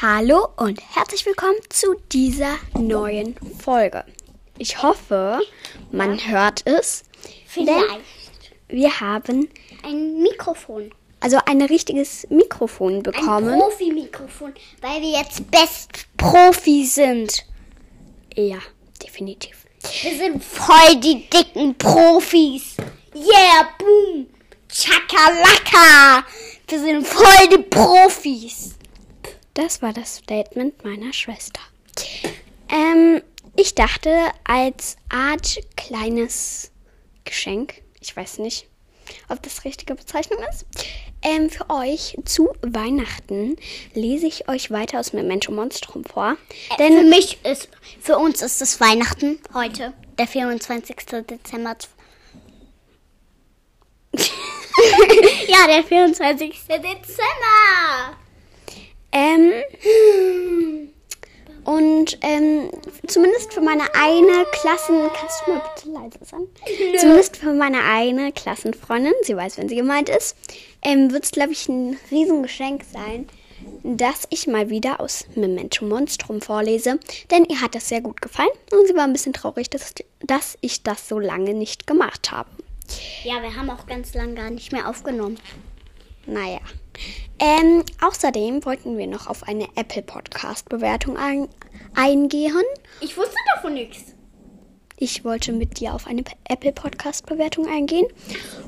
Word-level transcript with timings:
Hallo 0.00 0.48
und 0.56 0.80
herzlich 0.94 1.26
willkommen 1.26 1.58
zu 1.68 1.94
dieser 2.12 2.56
neuen 2.78 3.36
Folge. 3.62 4.04
Ich 4.58 4.82
hoffe, 4.82 5.40
man 5.92 6.18
hört 6.28 6.62
es. 6.66 7.04
Vielleicht. 7.46 8.00
Wir 8.68 9.00
haben 9.00 9.48
Ein 9.82 10.22
Mikrofon. 10.22 10.90
also 11.20 11.38
ein 11.46 11.60
richtiges 11.62 12.26
Mikrofon 12.30 12.96
Ein 12.96 13.02
bekommen. 13.02 13.58
Profi-Mikrofon, 13.58 14.54
weil 14.80 15.00
wir 15.02 15.10
jetzt 15.18 15.50
Best 15.50 16.06
Profi 16.16 16.84
sind. 16.84 17.44
ja, 18.36 18.58
definitiv. 19.02 19.66
Wir 20.02 20.16
sind 20.16 20.44
voll 20.44 20.96
die 20.96 21.28
dicken 21.30 21.74
Profis. 21.76 22.76
Yeah, 23.14 23.68
boom. 23.78 24.26
Chakalaka. 24.68 26.24
Wir 26.68 26.78
sind 26.80 27.06
voll 27.06 27.48
die 27.50 27.62
Profis. 27.64 28.76
Das 29.54 29.82
war 29.82 29.92
das 29.92 30.16
Statement 30.16 30.84
meiner 30.84 31.12
Schwester. 31.12 31.60
Ähm, 32.68 33.22
ich 33.56 33.74
dachte, 33.74 34.10
als 34.44 34.96
Art 35.08 35.58
kleines 35.76 36.70
Geschenk, 37.24 37.82
ich 38.00 38.16
weiß 38.16 38.38
nicht, 38.38 38.68
ob 39.28 39.42
das 39.42 39.64
richtige 39.64 39.94
Bezeichnung 39.94 40.38
ist, 40.48 40.66
ähm, 41.22 41.50
für 41.50 41.68
euch 41.68 42.16
zu 42.24 42.48
Weihnachten 42.62 43.56
lese 43.92 44.26
ich 44.26 44.48
euch 44.48 44.70
weiter 44.70 45.00
aus 45.00 45.12
Memento 45.12 45.52
Monstrum 45.52 46.04
vor. 46.04 46.36
Denn 46.78 46.92
Denn 46.92 46.98
für 46.98 47.08
mich 47.08 47.44
ist, 47.44 47.68
für 48.00 48.16
uns 48.18 48.40
ist 48.42 48.62
es 48.62 48.80
Weihnachten 48.80 49.40
heute, 49.52 49.92
der 50.18 50.28
24. 50.28 50.96
Dezember. 51.28 51.76
ja, 55.48 55.66
der 55.66 55.82
24. 55.84 56.60
Dezember. 56.68 58.16
Ähm, 59.12 59.52
und 61.64 62.18
ähm, 62.22 62.70
zumindest 63.06 63.52
für 63.52 63.60
meine 63.60 63.84
eine 63.94 64.44
Klassen... 64.52 65.10
Kannst 65.14 65.42
du 65.46 65.52
mal 65.52 65.62
bitte 65.74 65.88
leise 65.90 66.18
sein? 66.22 66.46
Zumindest 66.98 67.36
für 67.36 67.52
meine 67.52 67.82
eine 67.84 68.32
Klassenfreundin, 68.32 69.12
sie 69.22 69.36
weiß, 69.36 69.58
wenn 69.58 69.68
sie 69.68 69.76
gemeint 69.76 70.08
ist, 70.08 70.36
ähm, 70.82 71.12
wird 71.12 71.24
es, 71.24 71.30
glaube 71.30 71.52
ich, 71.52 71.68
ein 71.68 71.98
Riesengeschenk 72.10 72.82
sein, 72.90 73.28
dass 73.82 74.26
ich 74.30 74.46
mal 74.46 74.70
wieder 74.70 75.00
aus 75.00 75.26
Memento 75.34 75.84
Monstrum 75.84 76.40
vorlese. 76.40 76.98
Denn 77.30 77.44
ihr 77.44 77.60
hat 77.60 77.74
das 77.74 77.88
sehr 77.88 78.00
gut 78.00 78.22
gefallen 78.22 78.48
und 78.72 78.86
sie 78.86 78.94
war 78.94 79.04
ein 79.04 79.12
bisschen 79.12 79.32
traurig, 79.32 79.68
dass, 79.70 79.94
dass 80.20 80.56
ich 80.60 80.82
das 80.82 81.08
so 81.08 81.18
lange 81.18 81.54
nicht 81.54 81.86
gemacht 81.86 82.30
habe. 82.30 82.48
Ja, 83.22 83.42
wir 83.42 83.54
haben 83.54 83.70
auch 83.70 83.86
ganz 83.86 84.14
lange 84.14 84.34
gar 84.34 84.50
nicht 84.50 84.72
mehr 84.72 84.88
aufgenommen. 84.88 85.38
Naja. 86.26 86.60
Ähm, 87.38 87.84
außerdem 88.00 88.64
wollten 88.64 88.98
wir 88.98 89.06
noch 89.06 89.26
auf 89.26 89.48
eine 89.48 89.68
Apple 89.76 90.02
Podcast 90.02 90.68
Bewertung 90.68 91.16
ein 91.16 91.48
eingehen. 91.94 92.62
Ich 93.00 93.16
wusste 93.16 93.36
davon 93.54 93.74
nichts. 93.74 94.14
Ich 95.02 95.24
wollte 95.24 95.54
mit 95.54 95.80
dir 95.80 95.94
auf 95.94 96.06
eine 96.06 96.22
Apple 96.44 96.72
Podcast 96.72 97.24
Bewertung 97.24 97.66
eingehen. 97.66 98.06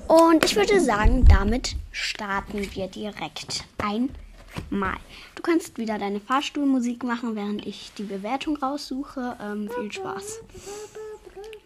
Und 0.09 0.45
ich 0.47 0.56
würde 0.56 0.81
sagen, 0.81 1.27
damit 1.27 1.77
starten 1.91 2.75
wir 2.75 2.87
direkt 2.87 3.64
einmal. 3.77 4.97
Du 5.34 5.42
kannst 5.42 5.77
wieder 5.77 5.98
deine 5.98 6.20
Fahrstuhlmusik 6.20 7.05
machen, 7.05 7.36
während 7.36 7.67
ich 7.67 7.92
die 7.98 8.05
Bewertung 8.05 8.57
raussuche. 8.57 9.36
Ähm, 9.42 9.69
viel 9.79 9.92
Spaß. 9.92 10.41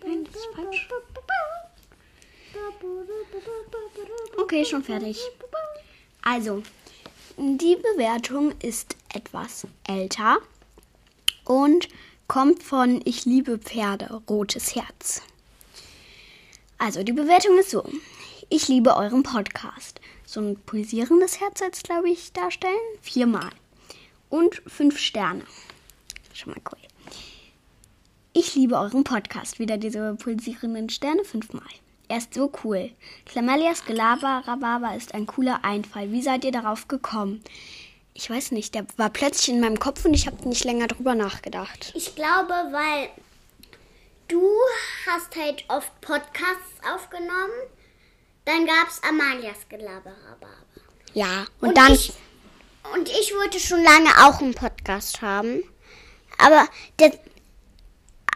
Nein, 0.05 0.25
das 0.25 0.35
ist 0.35 0.49
falsch. 0.57 0.89
Okay, 4.39 4.65
schon 4.65 4.83
fertig. 4.83 5.21
Also, 6.29 6.65
die 7.37 7.77
Bewertung 7.77 8.53
ist 8.61 8.97
etwas 9.15 9.65
älter 9.87 10.39
und 11.45 11.89
kommt 12.27 12.65
von 12.65 13.01
Ich 13.05 13.25
liebe 13.27 13.59
Pferde, 13.59 14.23
rotes 14.29 14.75
Herz. 14.75 15.23
Also, 16.79 17.05
die 17.05 17.13
Bewertung 17.13 17.57
ist 17.61 17.71
so. 17.71 17.89
Ich 18.49 18.67
liebe 18.67 18.97
euren 18.97 19.23
Podcast. 19.23 20.01
So 20.25 20.41
ein 20.41 20.57
pulsierendes 20.67 21.41
Herz 21.41 21.61
jetzt, 21.61 21.85
glaube 21.85 22.11
ich, 22.11 22.33
darstellen. 22.33 22.75
Viermal. 23.03 23.51
Und 24.29 24.61
fünf 24.67 24.99
Sterne. 24.99 25.45
Schon 26.33 26.55
mal 26.55 26.63
cool. 26.73 27.15
Ich 28.33 28.57
liebe 28.57 28.75
euren 28.75 29.05
Podcast. 29.05 29.61
Wieder 29.61 29.79
diese 29.79 30.17
pulsierenden 30.17 30.89
Sterne 30.89 31.25
fünfmal. 31.25 31.63
Er 32.09 32.19
ist 32.19 32.35
so 32.35 32.53
cool. 32.63 32.91
Clamelias 33.25 33.85
Gelaber 33.85 34.43
Rhabarber 34.47 34.95
ist 34.95 35.15
ein 35.15 35.27
cooler 35.27 35.65
Einfall. 35.65 36.13
Wie 36.13 36.23
seid 36.23 36.45
ihr 36.45 36.53
darauf 36.53 36.87
gekommen? 36.89 37.43
Ich 38.15 38.31
weiß 38.31 38.53
nicht, 38.53 38.75
der 38.75 38.87
war 38.97 39.11
plötzlich 39.11 39.55
in 39.55 39.61
meinem 39.61 39.79
Kopf 39.79 40.05
und 40.05 40.15
ich 40.15 40.27
habe 40.27 40.49
nicht 40.49 40.65
länger 40.65 40.87
drüber 40.87 41.15
nachgedacht. 41.15 41.93
Ich 41.95 42.15
glaube, 42.15 42.53
weil 42.71 43.11
du 44.29 44.43
hast 45.07 45.37
halt 45.37 45.65
oft 45.69 46.01
Podcasts 46.01 46.81
aufgenommen. 46.95 47.53
Dann 48.45 48.65
gab 48.65 48.89
es 48.89 49.03
Amalias 49.03 49.69
Gelaberababa. 49.69 50.49
Ja, 51.13 51.47
und, 51.61 51.77
dann. 51.77 51.93
Ich, 51.93 52.13
und 52.95 53.09
ich 53.09 53.35
wollte 53.35 53.59
schon 53.59 53.83
lange 53.83 54.11
auch 54.25 54.41
einen 54.41 54.55
Podcast 54.55 55.21
haben. 55.21 55.63
Aber 56.39 56.69
der, 56.99 57.13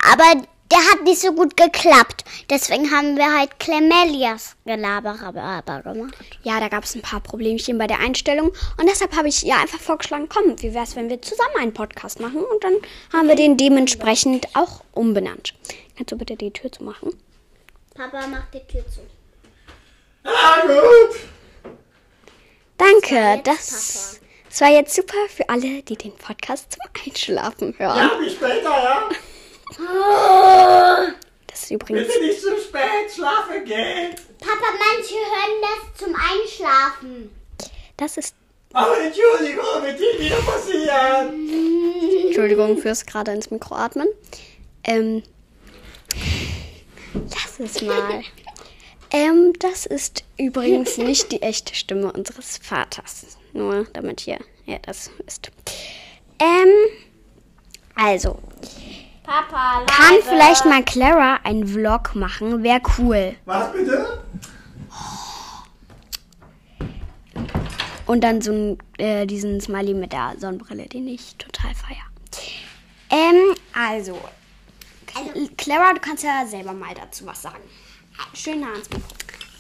aber 0.02 0.47
der 0.70 0.78
hat 0.78 1.03
nicht 1.03 1.20
so 1.20 1.32
gut 1.32 1.56
geklappt. 1.56 2.25
Deswegen 2.48 2.91
haben 2.91 3.16
wir 3.16 3.36
halt 3.36 3.58
Clemelias 3.58 4.56
Gelaberababa 4.64 5.81
gemacht. 5.81 6.14
Ja, 6.42 6.60
da 6.60 6.69
gab 6.69 6.84
es 6.84 6.94
ein 6.94 7.03
paar 7.03 7.20
Problemchen 7.20 7.78
bei 7.78 7.86
der 7.86 8.00
Einstellung. 8.00 8.48
Und 8.78 8.88
deshalb 8.88 9.16
habe 9.16 9.28
ich 9.28 9.42
ja 9.42 9.56
einfach 9.56 9.81
vorgeschlagen, 9.81 10.28
komm, 10.28 10.60
wie 10.62 10.72
wäre 10.72 10.84
es, 10.84 10.97
wenn 10.97 11.08
wir 11.08 11.20
zusammen 11.20 11.56
einen 11.58 11.75
Podcast 11.75 12.20
machen? 12.20 12.42
Und 12.42 12.62
dann 12.62 12.75
haben 13.12 13.28
wir 13.28 13.34
den 13.34 13.56
dementsprechend 13.56 14.48
auch 14.54 14.82
umbenannt. 14.92 15.54
Kannst 15.97 16.12
du 16.12 16.16
bitte 16.16 16.36
die 16.36 16.53
Tür 16.53 16.70
zu 16.70 16.84
machen? 16.84 17.10
Papa 17.94 18.26
macht 18.28 18.54
die 18.54 18.66
Tür 18.72 18.84
zu. 18.88 19.00
Ah, 20.25 20.60
gut. 20.66 21.20
Danke, 22.76 23.42
das, 23.44 24.20
das 24.48 24.60
war 24.60 24.69
jetzt 24.69 24.94
super 24.94 25.16
für 25.28 25.48
alle, 25.48 25.82
die 25.82 25.97
den 25.97 26.14
Podcast 26.14 26.72
zum 26.72 26.81
Einschlafen 27.04 27.75
hören. 27.78 27.98
Ja, 27.98 28.19
bis 28.19 28.32
später, 28.34 28.62
ja? 28.62 29.08
Das 31.47 31.63
ist 31.63 31.71
übrigens. 31.71 32.07
Bitte 32.07 32.25
nicht 32.25 32.41
zu 32.41 32.59
spät 32.61 33.11
schlafen 33.15 33.65
gehen. 33.65 34.15
Papa, 34.39 34.73
manche 34.79 35.15
hören 35.15 35.61
das 35.63 35.99
zum 35.99 36.15
Einschlafen. 36.15 37.31
Das 37.97 38.17
ist. 38.17 38.35
Aber 38.73 38.97
Entschuldigung, 39.01 39.83
wird 39.83 39.99
die 39.99 40.25
wieder 40.25 40.41
passieren. 40.43 42.27
Entschuldigung 42.27 42.79
fürs 42.79 43.05
gerade 43.05 43.33
ins 43.33 43.51
Mikro 43.51 43.75
atmen. 43.75 44.09
Ähm. 44.85 45.23
Lass 47.15 47.59
es 47.59 47.83
mal. 47.83 48.23
Ähm, 49.12 49.53
das 49.59 49.87
ist 49.87 50.25
übrigens 50.39 50.97
nicht 50.97 51.33
die 51.33 51.43
echte 51.43 51.75
Stimme 51.75 52.12
unseres 52.12 52.59
Vaters. 52.59 53.37
Nur 53.53 53.87
damit 53.93 54.27
ihr 54.27 54.39
ja, 54.67 54.79
das 54.79 55.11
wisst. 55.19 55.51
Ähm, 56.39 56.69
also, 57.97 58.39
Papa, 59.31 59.87
kann 59.87 60.17
vielleicht 60.25 60.65
mal 60.65 60.83
Clara 60.83 61.39
einen 61.45 61.65
Vlog 61.65 62.17
machen? 62.17 62.65
Wäre 62.65 62.81
cool. 62.99 63.37
Was 63.45 63.73
bitte? 63.73 64.25
Und 68.07 68.23
dann 68.23 68.43
so 68.43 68.77
äh, 68.99 69.27
diesen 69.27 69.61
Smiley 69.61 69.95
mit 69.95 70.13
der 70.13 70.35
Sonnenbrille, 70.37 70.89
den 70.89 71.07
ich 71.07 71.37
total 71.37 71.73
feier. 71.77 72.03
Ähm, 73.11 73.55
also, 73.73 74.19
Clara, 75.57 75.93
du 75.95 76.01
kannst 76.01 76.25
ja 76.25 76.45
selber 76.45 76.73
mal 76.73 76.93
dazu 76.97 77.25
was 77.25 77.43
sagen. 77.43 77.62
Schön 78.35 78.62
nah 78.62 78.73
ans 78.73 78.91
Mikro. 78.91 79.11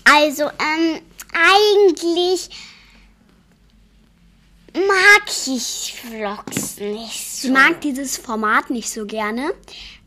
Also, 0.04 0.46
ähm, 0.46 1.00
eigentlich 1.32 2.50
mag 4.74 5.22
ich 5.46 5.94
Vlogs 6.00 6.78
nicht 6.78 7.30
so. 7.30 7.48
Ich 7.48 7.52
mag 7.52 7.80
dieses 7.80 8.16
Format 8.16 8.70
nicht 8.70 8.90
so 8.90 9.06
gerne, 9.06 9.52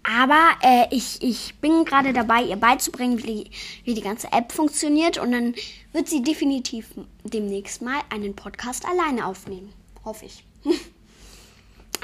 aber 0.04 0.52
äh, 0.62 0.86
ich, 0.92 1.22
ich 1.22 1.56
bin 1.56 1.86
gerade 1.86 2.14
dabei, 2.14 2.44
ihr 2.44 2.58
beizubringen, 2.58 3.18
wie 3.20 3.28
die, 3.28 3.52
wie 3.86 3.94
die 3.94 4.02
ganze 4.02 4.32
App 4.32 4.52
funktioniert 4.52 5.18
und 5.18 5.32
dann 5.32 5.56
wird 5.94 6.10
sie 6.10 6.22
definitiv 6.22 6.88
demnächst 7.24 7.82
mal 7.82 8.02
einen 8.10 8.36
Podcast 8.36 8.86
alleine 8.86 9.26
aufnehmen. 9.26 9.74
Hoffe 10.04 10.26
ich. 10.26 10.44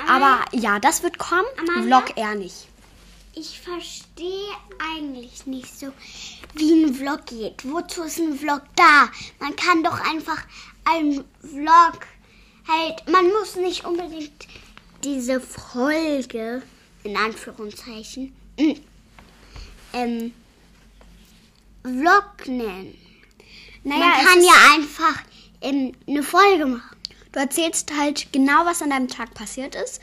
aber 0.07 0.45
ja, 0.53 0.79
das 0.79 1.03
wird 1.03 1.17
kommen, 1.17 1.47
Amalia? 1.57 2.01
Vlog 2.01 2.17
eher 2.17 2.35
nicht. 2.35 2.67
Ich 3.35 3.59
verstehe 3.59 4.49
eigentlich 4.95 5.45
nicht 5.45 5.77
so, 5.77 5.93
wie 6.55 6.83
ein 6.83 6.93
Vlog 6.93 7.25
geht. 7.27 7.69
Wozu 7.69 8.03
ist 8.03 8.19
ein 8.19 8.37
Vlog 8.37 8.63
da? 8.75 9.09
Man 9.39 9.55
kann 9.55 9.83
doch 9.83 9.99
einfach 9.99 10.41
einen 10.83 11.23
Vlog 11.41 11.99
halt, 12.69 13.09
man 13.09 13.27
muss 13.31 13.55
nicht 13.55 13.85
unbedingt 13.85 14.47
diese 15.03 15.39
Folge, 15.39 16.61
in 17.03 17.15
Anführungszeichen, 17.15 18.35
mm, 18.57 18.71
ähm, 19.93 20.33
Vlog 21.83 22.47
nennen. 22.47 22.97
Naja, 23.83 23.99
man 23.99 24.25
kann 24.25 24.41
ja 24.41 24.75
einfach 24.75 25.23
ähm, 25.61 25.93
eine 26.07 26.23
Folge 26.23 26.65
machen. 26.65 26.97
Du 27.31 27.39
erzählst 27.39 27.91
halt 27.97 28.31
genau, 28.33 28.65
was 28.65 28.81
an 28.81 28.89
deinem 28.89 29.07
Tag 29.07 29.33
passiert 29.33 29.75
ist. 29.75 30.01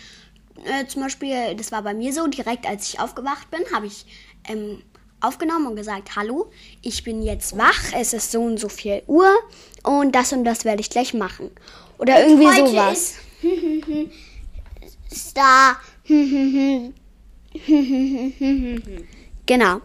Äh, 0.64 0.86
zum 0.86 1.02
Beispiel, 1.02 1.54
das 1.56 1.72
war 1.72 1.82
bei 1.82 1.92
mir 1.92 2.12
so, 2.12 2.26
direkt 2.26 2.66
als 2.66 2.88
ich 2.88 3.00
aufgewacht 3.00 3.50
bin, 3.50 3.60
habe 3.74 3.86
ich 3.86 4.06
ähm, 4.48 4.82
aufgenommen 5.20 5.66
und 5.66 5.76
gesagt, 5.76 6.16
hallo, 6.16 6.50
ich 6.82 7.04
bin 7.04 7.22
jetzt 7.22 7.58
wach, 7.58 7.92
es 7.94 8.12
ist 8.12 8.32
so 8.32 8.42
und 8.42 8.58
so 8.58 8.68
viel 8.68 9.02
Uhr 9.06 9.30
und 9.82 10.14
das 10.14 10.32
und 10.32 10.44
das 10.44 10.64
werde 10.64 10.80
ich 10.80 10.90
gleich 10.90 11.14
machen. 11.14 11.50
Oder 11.98 12.26
irgendwie 12.26 12.46
heute 12.46 12.68
sowas. 12.68 13.14
Star. 15.12 15.80
Genau. 19.46 19.80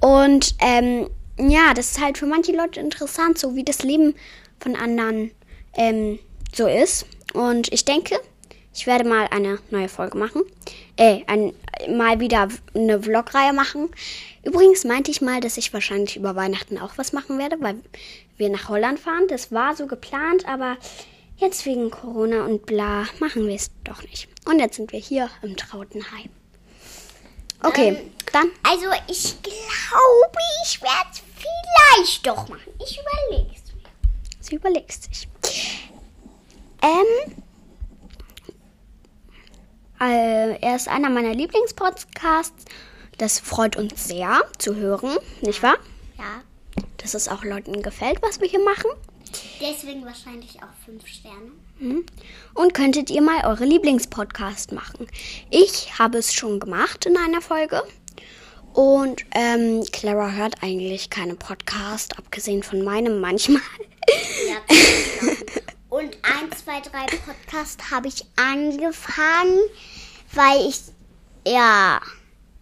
Und 0.00 0.54
ähm, 0.60 1.08
ja, 1.38 1.74
das 1.74 1.92
ist 1.92 2.00
halt 2.00 2.18
für 2.18 2.26
manche 2.26 2.52
Leute 2.52 2.80
interessant, 2.80 3.38
so 3.38 3.54
wie 3.54 3.64
das 3.64 3.82
Leben 3.82 4.14
von 4.58 4.76
anderen 4.76 5.30
ähm, 5.76 6.18
so 6.54 6.66
ist. 6.66 7.06
Und 7.34 7.72
ich 7.72 7.84
denke, 7.84 8.18
ich 8.74 8.86
werde 8.86 9.08
mal 9.08 9.28
eine 9.30 9.58
neue 9.70 9.88
Folge 9.88 10.18
machen. 10.18 10.42
Äh, 10.96 11.20
ein, 11.26 11.52
mal 11.88 12.20
wieder 12.20 12.48
eine 12.74 13.02
Vlogreihe 13.02 13.52
machen. 13.52 13.90
Übrigens 14.42 14.84
meinte 14.84 15.10
ich 15.10 15.20
mal, 15.20 15.40
dass 15.40 15.56
ich 15.56 15.72
wahrscheinlich 15.72 16.16
über 16.16 16.36
Weihnachten 16.36 16.78
auch 16.78 16.96
was 16.96 17.12
machen 17.12 17.38
werde, 17.38 17.56
weil 17.60 17.76
wir 18.36 18.48
nach 18.48 18.68
Holland 18.68 18.98
fahren. 18.98 19.26
Das 19.28 19.52
war 19.52 19.76
so 19.76 19.86
geplant, 19.86 20.46
aber 20.46 20.76
jetzt 21.36 21.66
wegen 21.66 21.90
Corona 21.90 22.44
und 22.44 22.66
bla 22.66 23.06
machen 23.20 23.46
wir 23.46 23.54
es 23.54 23.70
doch 23.84 24.02
nicht. 24.02 24.28
Und 24.46 24.60
jetzt 24.60 24.76
sind 24.76 24.92
wir 24.92 25.00
hier 25.00 25.30
im 25.42 25.56
Trautenheim. 25.56 26.30
Okay, 27.62 28.10
dann 28.32 28.50
Also 28.62 28.86
ich 29.08 29.40
glaube, 29.42 30.38
ich 30.64 30.82
werde 30.82 31.10
es 31.12 31.22
vielleicht 31.38 32.26
doch 32.26 32.48
machen. 32.48 32.72
Ich 32.78 32.98
überlege 33.00 33.50
es 33.54 33.74
mir. 33.74 33.82
Sie 34.40 34.56
überlegt 34.56 34.92
sich. 34.92 35.28
Ähm. 36.82 37.42
Äh, 40.00 40.58
er 40.60 40.76
ist 40.76 40.88
einer 40.88 41.08
meiner 41.08 41.32
Lieblingspodcasts. 41.32 42.64
Das 43.18 43.38
freut 43.38 43.76
uns 43.76 44.08
sehr 44.08 44.42
zu 44.58 44.74
hören, 44.74 45.16
nicht 45.40 45.62
wahr? 45.62 45.76
Ja. 46.18 46.42
Dass 46.98 47.14
es 47.14 47.28
auch 47.28 47.44
Leuten 47.44 47.80
gefällt, 47.82 48.20
was 48.20 48.40
wir 48.40 48.48
hier 48.48 48.62
machen. 48.62 48.90
Deswegen 49.60 50.04
wahrscheinlich 50.04 50.56
auch 50.62 50.84
fünf 50.84 51.06
Sterne. 51.06 51.52
Und 52.54 52.74
könntet 52.74 53.10
ihr 53.10 53.22
mal 53.22 53.44
eure 53.44 53.64
Lieblingspodcast 53.64 54.72
machen? 54.72 55.06
Ich 55.50 55.98
habe 55.98 56.18
es 56.18 56.32
schon 56.32 56.60
gemacht 56.60 57.06
in 57.06 57.16
einer 57.16 57.40
Folge. 57.40 57.82
Und 58.72 59.24
ähm, 59.34 59.84
Clara 59.92 60.32
hört 60.32 60.62
eigentlich 60.62 61.08
keine 61.08 61.36
Podcast, 61.36 62.18
abgesehen 62.18 62.62
von 62.62 62.82
meinem 62.82 63.20
manchmal. 63.20 63.62
Ja, 64.48 64.56
glauben. 65.20 65.36
Und 65.94 66.18
1, 66.22 66.64
2, 66.64 66.80
3 66.80 67.06
Podcast 67.18 67.92
habe 67.92 68.08
ich 68.08 68.24
angefangen, 68.34 69.60
weil 70.32 70.68
ich, 70.68 70.80
ja, 71.46 72.00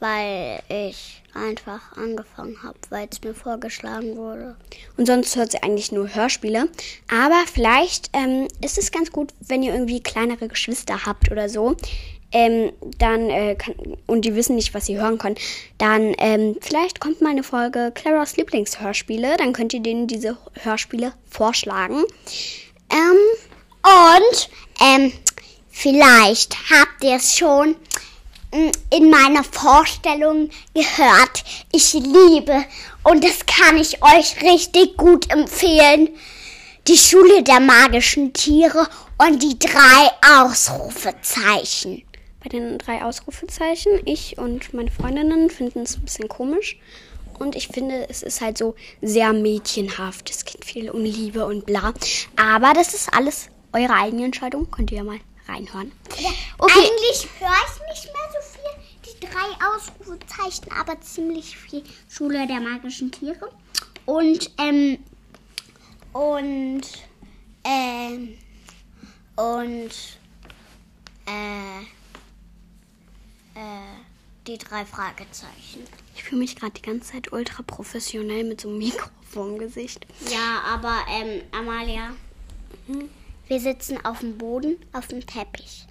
weil 0.00 0.62
ich 0.69 1.21
einfach 1.34 1.96
angefangen 1.96 2.62
habe, 2.62 2.79
weil 2.90 3.08
es 3.11 3.23
mir 3.23 3.34
vorgeschlagen 3.34 4.17
wurde. 4.17 4.56
Und 4.96 5.06
sonst 5.06 5.37
hört 5.37 5.52
sie 5.52 5.62
eigentlich 5.62 5.93
nur 5.93 6.14
Hörspiele. 6.14 6.69
Aber 7.11 7.43
vielleicht 7.52 8.11
ähm, 8.12 8.49
ist 8.62 8.79
es 8.79 8.93
ganz 8.93 9.11
gut, 9.11 9.32
wenn 9.40 9.62
ihr 9.62 9.73
irgendwie 9.73 10.02
kleinere 10.02 10.49
Geschwister 10.49 11.06
habt 11.06 11.31
oder 11.31 11.49
so. 11.49 11.76
Ähm, 12.34 12.73
dann 12.99 13.29
äh, 13.29 13.56
kann, 13.56 13.75
und 14.06 14.25
die 14.25 14.34
wissen 14.34 14.56
nicht, 14.56 14.73
was 14.73 14.87
sie 14.87 14.99
hören 14.99 15.19
können, 15.19 15.37
dann 15.76 16.14
ähm, 16.17 16.56
vielleicht 16.62 16.99
kommt 16.99 17.20
mal 17.20 17.31
eine 17.31 17.43
Folge 17.43 17.93
Claras 17.94 18.37
Lieblingshörspiele. 18.37 19.37
Dann 19.37 19.52
könnt 19.52 19.75
ihr 19.75 19.81
denen 19.81 20.06
diese 20.06 20.38
Hörspiele 20.62 21.12
vorschlagen. 21.29 22.05
Ähm, 22.90 23.19
und, 23.82 24.49
ähm, 24.81 25.12
vielleicht 25.70 26.56
habt 26.70 27.05
ihr 27.05 27.17
es 27.17 27.37
schon 27.37 27.76
in 28.90 29.10
meiner 29.10 29.44
Vorstellung 29.44 30.50
gehört. 30.75 31.44
Ich 31.72 31.94
liebe, 31.94 32.64
und 33.02 33.25
das 33.25 33.46
kann 33.46 33.76
ich 33.78 34.02
euch 34.02 34.43
richtig 34.43 34.96
gut 34.96 35.31
empfehlen, 35.31 36.10
die 36.88 36.99
Schule 36.99 37.43
der 37.43 37.60
magischen 37.60 38.32
Tiere 38.32 38.88
und 39.19 39.43
die 39.43 39.58
drei 39.58 40.43
Ausrufezeichen. 40.43 42.02
Bei 42.43 42.49
den 42.49 42.78
drei 42.78 43.04
Ausrufezeichen, 43.04 44.00
ich 44.04 44.37
und 44.37 44.75
meine 44.75 44.90
Freundinnen 44.90 45.48
finden 45.48 45.81
es 45.81 45.96
ein 45.96 46.02
bisschen 46.02 46.28
komisch. 46.28 46.76
Und 47.38 47.56
ich 47.56 47.69
finde, 47.69 48.08
es 48.08 48.22
ist 48.22 48.40
halt 48.40 48.58
so 48.58 48.75
sehr 49.00 49.32
mädchenhaft. 49.32 50.31
Es 50.31 50.44
geht 50.44 50.64
viel 50.64 50.90
um 50.90 51.02
Liebe 51.02 51.46
und 51.46 51.66
bla. 51.66 51.93
Aber 52.37 52.72
das 52.75 52.94
ist 52.94 53.12
alles 53.14 53.48
eure 53.72 53.94
eigene 53.94 54.25
Entscheidung. 54.25 54.70
Könnt 54.70 54.90
ihr 54.90 54.98
ja 54.98 55.05
mal 55.05 55.19
reinhören. 55.52 55.93
Okay. 56.58 56.78
Eigentlich 56.78 57.28
höre 57.38 57.50
ich 57.50 58.02
nicht 58.02 58.12
mehr 58.12 58.28
so 58.32 58.40
viel. 58.52 58.72
Die 59.04 59.20
drei 59.20 59.66
Ausrufezeichen, 59.75 60.72
aber 60.72 61.00
ziemlich 61.00 61.56
viel 61.56 61.82
Schule 62.08 62.46
der 62.46 62.60
magischen 62.60 63.10
Tiere. 63.10 63.50
Und, 64.06 64.50
ähm, 64.58 64.99
und, 66.12 66.82
ähm, 67.64 68.38
und, 69.37 69.90
äh, 71.26 71.81
äh, 73.55 74.02
die 74.46 74.58
drei 74.58 74.84
Fragezeichen. 74.84 75.84
Ich 76.14 76.25
fühle 76.25 76.40
mich 76.40 76.56
gerade 76.56 76.72
die 76.72 76.82
ganze 76.82 77.12
Zeit 77.12 77.32
ultra 77.32 77.62
professionell 77.62 78.44
mit 78.44 78.60
so 78.60 78.69
einem 78.69 78.78
Mikro 78.78 79.08
vorm 79.31 79.58
Gesicht. 79.58 80.06
Ja, 80.31 80.62
aber, 80.66 81.05
ähm, 81.08 81.43
Amalia, 81.52 82.10
wir 83.52 83.60
sitzen 83.60 84.02
auf 84.02 84.20
dem 84.20 84.38
Boden, 84.38 84.76
auf 84.94 85.08
dem 85.08 85.26
Teppich. 85.26 85.87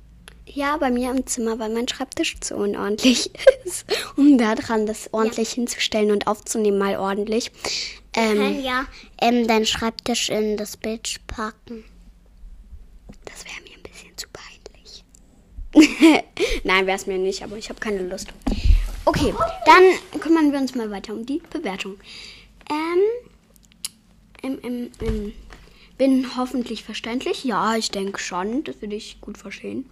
Ja, 0.47 0.77
bei 0.77 0.89
mir 0.89 1.11
im 1.11 1.27
Zimmer, 1.27 1.59
weil 1.59 1.69
mein 1.69 1.87
Schreibtisch 1.87 2.39
zu 2.39 2.55
unordentlich 2.55 3.29
ist. 3.65 3.85
Um 4.17 4.39
da 4.39 4.55
dran 4.55 4.87
das 4.87 5.13
ordentlich 5.13 5.51
hinzustellen 5.51 6.09
und 6.09 6.25
aufzunehmen, 6.25 6.79
mal 6.79 6.97
ordentlich. 6.97 7.51
Wir 8.15 8.23
Ähm, 8.23 8.37
können 8.37 8.63
ja, 8.63 8.85
ähm, 9.21 9.47
deinen 9.47 9.67
Schreibtisch 9.67 10.29
in 10.29 10.57
das 10.57 10.75
Bild 10.75 11.19
packen. 11.27 11.83
das 13.25 13.45
wäre 13.45 13.61
mir 13.61 13.77
ein 13.77 13.83
bisschen 13.83 14.09
zu 14.17 14.25
peinlich. 14.33 15.03
Nein, 16.63 16.87
wäre 16.87 16.97
es 16.97 17.05
mir 17.05 17.19
nicht, 17.19 17.43
aber 17.43 17.57
ich 17.57 17.69
habe 17.69 17.79
keine 17.79 18.01
Lust. 18.01 18.29
Okay, 19.05 19.35
dann 19.67 20.19
kümmern 20.19 20.51
wir 20.51 20.59
uns 20.59 20.73
mal 20.73 20.89
weiter 20.89 21.13
um 21.13 21.27
die 21.27 21.43
Bewertung. 21.51 21.97
Ähm, 22.71 23.01
ähm, 24.41 24.59
ähm, 24.63 24.91
ähm, 25.01 25.33
bin 26.01 26.35
hoffentlich 26.35 26.83
verständlich. 26.83 27.43
Ja, 27.43 27.75
ich 27.75 27.91
denke 27.91 28.17
schon. 28.17 28.63
Das 28.63 28.81
würde 28.81 28.95
ich 28.95 29.21
gut 29.21 29.37
verstehen. 29.37 29.87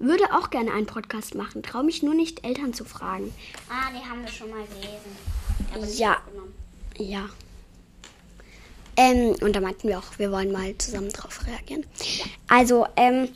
Würde 0.00 0.24
auch 0.36 0.50
gerne 0.50 0.72
einen 0.72 0.86
Podcast 0.86 1.36
machen. 1.36 1.62
Traue 1.62 1.84
mich 1.84 2.02
nur 2.02 2.14
nicht, 2.14 2.44
Eltern 2.44 2.74
zu 2.74 2.84
fragen. 2.84 3.32
Ah, 3.68 3.88
die 3.92 4.04
haben 4.04 4.22
wir 4.22 4.32
schon 4.32 4.50
mal 4.50 4.64
gelesen. 4.66 5.96
Ja. 5.96 6.16
Ja. 6.98 7.28
Ähm, 8.96 9.36
und 9.40 9.54
da 9.54 9.60
meinten 9.60 9.86
wir 9.86 10.00
auch, 10.00 10.18
wir 10.18 10.32
wollen 10.32 10.50
mal 10.50 10.76
zusammen 10.76 11.10
drauf 11.10 11.46
reagieren. 11.46 11.86
Also, 12.48 12.86
ähm, 12.96 13.28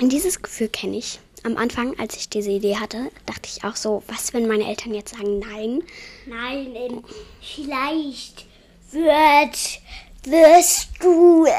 dieses 0.00 0.40
Gefühl 0.40 0.68
kenne 0.68 0.96
ich. 0.96 1.18
Am 1.42 1.56
Anfang, 1.56 1.98
als 1.98 2.14
ich 2.14 2.28
diese 2.28 2.52
Idee 2.52 2.76
hatte, 2.76 3.10
dachte 3.26 3.48
ich 3.52 3.64
auch 3.64 3.74
so, 3.74 4.04
was, 4.06 4.32
wenn 4.32 4.46
meine 4.46 4.68
Eltern 4.68 4.94
jetzt 4.94 5.16
sagen 5.16 5.40
nein? 5.40 5.82
Nein, 6.26 7.02
vielleicht 7.40 8.46
wird, 8.92 9.80
wirst 10.26 10.88
du 11.00 11.46
äh, 11.46 11.52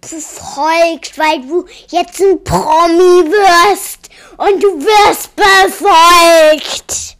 befolgt, 0.00 1.18
weil 1.18 1.40
du 1.46 1.66
jetzt 1.88 2.20
ein 2.20 2.42
Promi 2.42 3.30
wirst 3.30 4.08
und 4.38 4.62
du 4.62 4.68
wirst 4.80 5.34
befolgt, 5.36 7.16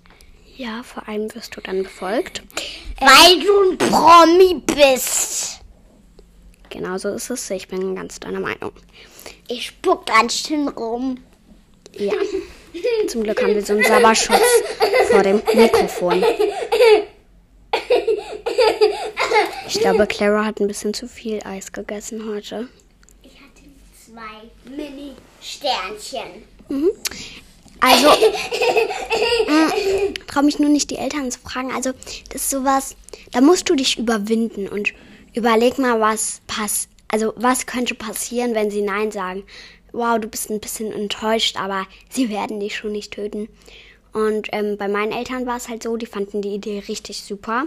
Ja, 0.57 0.83
vor 0.83 1.07
allem 1.09 1.33
wirst 1.35 1.57
du 1.57 1.61
dann 1.61 1.83
befolgt. 1.83 2.43
weil 3.01 3.41
du 3.41 3.71
ein 3.73 3.79
Promi 3.79 4.55
bist. 4.67 5.59
Genau 6.71 6.97
so 6.97 7.11
ist 7.11 7.29
es. 7.31 7.51
Ich 7.51 7.69
bin 7.69 7.95
ganz 7.97 8.19
deiner 8.21 8.41
Meinung. 8.41 8.73
Ich 9.49 9.67
spuck 9.67 10.07
ganz 10.07 10.39
schön 10.39 10.69
rum. 10.69 11.19
Ja. 11.95 12.15
Zum 13.09 13.23
Glück 13.25 13.43
haben 13.43 13.55
wir 13.55 13.63
so 13.65 13.75
einen 13.75 13.85
Sauberschutz 13.85 14.41
vor 15.11 15.23
dem 15.23 15.43
Mikrofon. 15.55 16.25
Ich 19.69 19.72
glaube, 19.83 20.07
Clara 20.07 20.45
hat 20.45 20.61
ein 20.61 20.67
bisschen 20.67 20.93
zu 20.95 21.09
viel 21.09 21.41
Eis 21.45 21.73
gegessen 21.73 22.29
heute. 22.29 22.69
Ich 23.23 23.33
hatte 23.33 23.63
zwei 23.93 24.71
Mini-Sternchen. 24.71 26.45
Also, 27.81 28.09
traue 30.29 30.45
mich 30.45 30.59
nur 30.59 30.71
nicht, 30.71 30.91
die 30.91 30.97
Eltern 30.97 31.31
zu 31.31 31.41
fragen. 31.41 31.73
Also, 31.73 31.93
das 32.31 32.43
ist 32.43 32.51
sowas, 32.51 32.97
da 33.33 33.41
musst 33.41 33.69
du 33.69 33.75
dich 33.75 33.99
überwinden 33.99 34.69
und 34.69 34.93
überleg 35.35 35.79
mal, 35.79 36.01
was 36.01 36.41
pass 36.47 36.89
also 37.13 37.35
was 37.37 37.67
könnte 37.67 37.95
passieren, 37.95 38.55
wenn 38.55 38.71
sie 38.71 38.81
Nein 38.81 39.13
sagen. 39.13 39.45
Wow, 39.93 40.19
du 40.19 40.27
bist 40.27 40.51
ein 40.51 40.61
bisschen 40.61 40.93
enttäuscht, 40.93 41.57
aber 41.57 41.87
sie 42.09 42.31
werden 42.31 42.59
dich 42.59 42.75
schon 42.75 42.93
nicht 42.93 43.13
töten. 43.13 43.49
Und 44.15 44.49
ähm, 44.53 44.77
bei 44.79 44.89
meinen 44.89 45.13
Eltern 45.13 45.47
war 45.47 45.59
es 45.59 45.69
halt 45.69 45.83
so, 45.83 45.97
die 45.97 46.07
fanden 46.07 46.43
die 46.43 46.55
Idee 46.55 46.83
richtig 46.89 47.23
super. 47.23 47.67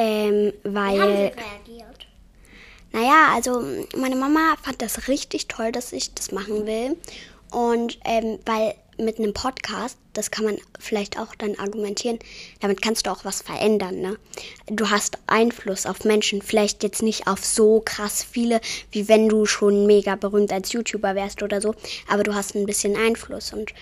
Ähm, 0.00 0.52
Wie 0.62 0.78
haben 0.78 0.94
sie 0.96 1.04
weil 1.04 1.32
reagiert? 1.36 2.06
Naja, 2.92 3.28
also 3.34 3.62
meine 3.96 4.16
Mama 4.16 4.56
fand 4.62 4.80
das 4.80 5.08
richtig 5.08 5.46
toll, 5.46 5.72
dass 5.72 5.92
ich 5.92 6.14
das 6.14 6.32
machen 6.32 6.66
will. 6.66 6.96
Und 7.50 7.98
ähm, 8.04 8.38
weil 8.46 8.74
mit 8.96 9.18
einem 9.18 9.34
Podcast, 9.34 9.98
das 10.12 10.30
kann 10.30 10.44
man 10.44 10.58
vielleicht 10.78 11.18
auch 11.18 11.34
dann 11.34 11.58
argumentieren, 11.58 12.18
damit 12.60 12.82
kannst 12.82 13.06
du 13.06 13.10
auch 13.10 13.24
was 13.24 13.42
verändern. 13.42 14.00
Ne? 14.00 14.18
Du 14.66 14.90
hast 14.90 15.18
Einfluss 15.26 15.86
auf 15.86 16.04
Menschen, 16.04 16.42
vielleicht 16.42 16.82
jetzt 16.82 17.02
nicht 17.02 17.26
auf 17.26 17.44
so 17.44 17.82
krass 17.84 18.24
viele, 18.28 18.60
wie 18.92 19.08
wenn 19.08 19.28
du 19.28 19.46
schon 19.46 19.86
mega 19.86 20.16
berühmt 20.16 20.52
als 20.52 20.72
YouTuber 20.72 21.14
wärst 21.14 21.42
oder 21.42 21.60
so, 21.60 21.74
aber 22.08 22.22
du 22.22 22.34
hast 22.34 22.54
ein 22.54 22.66
bisschen 22.66 22.96
Einfluss 22.96 23.52
und 23.52 23.72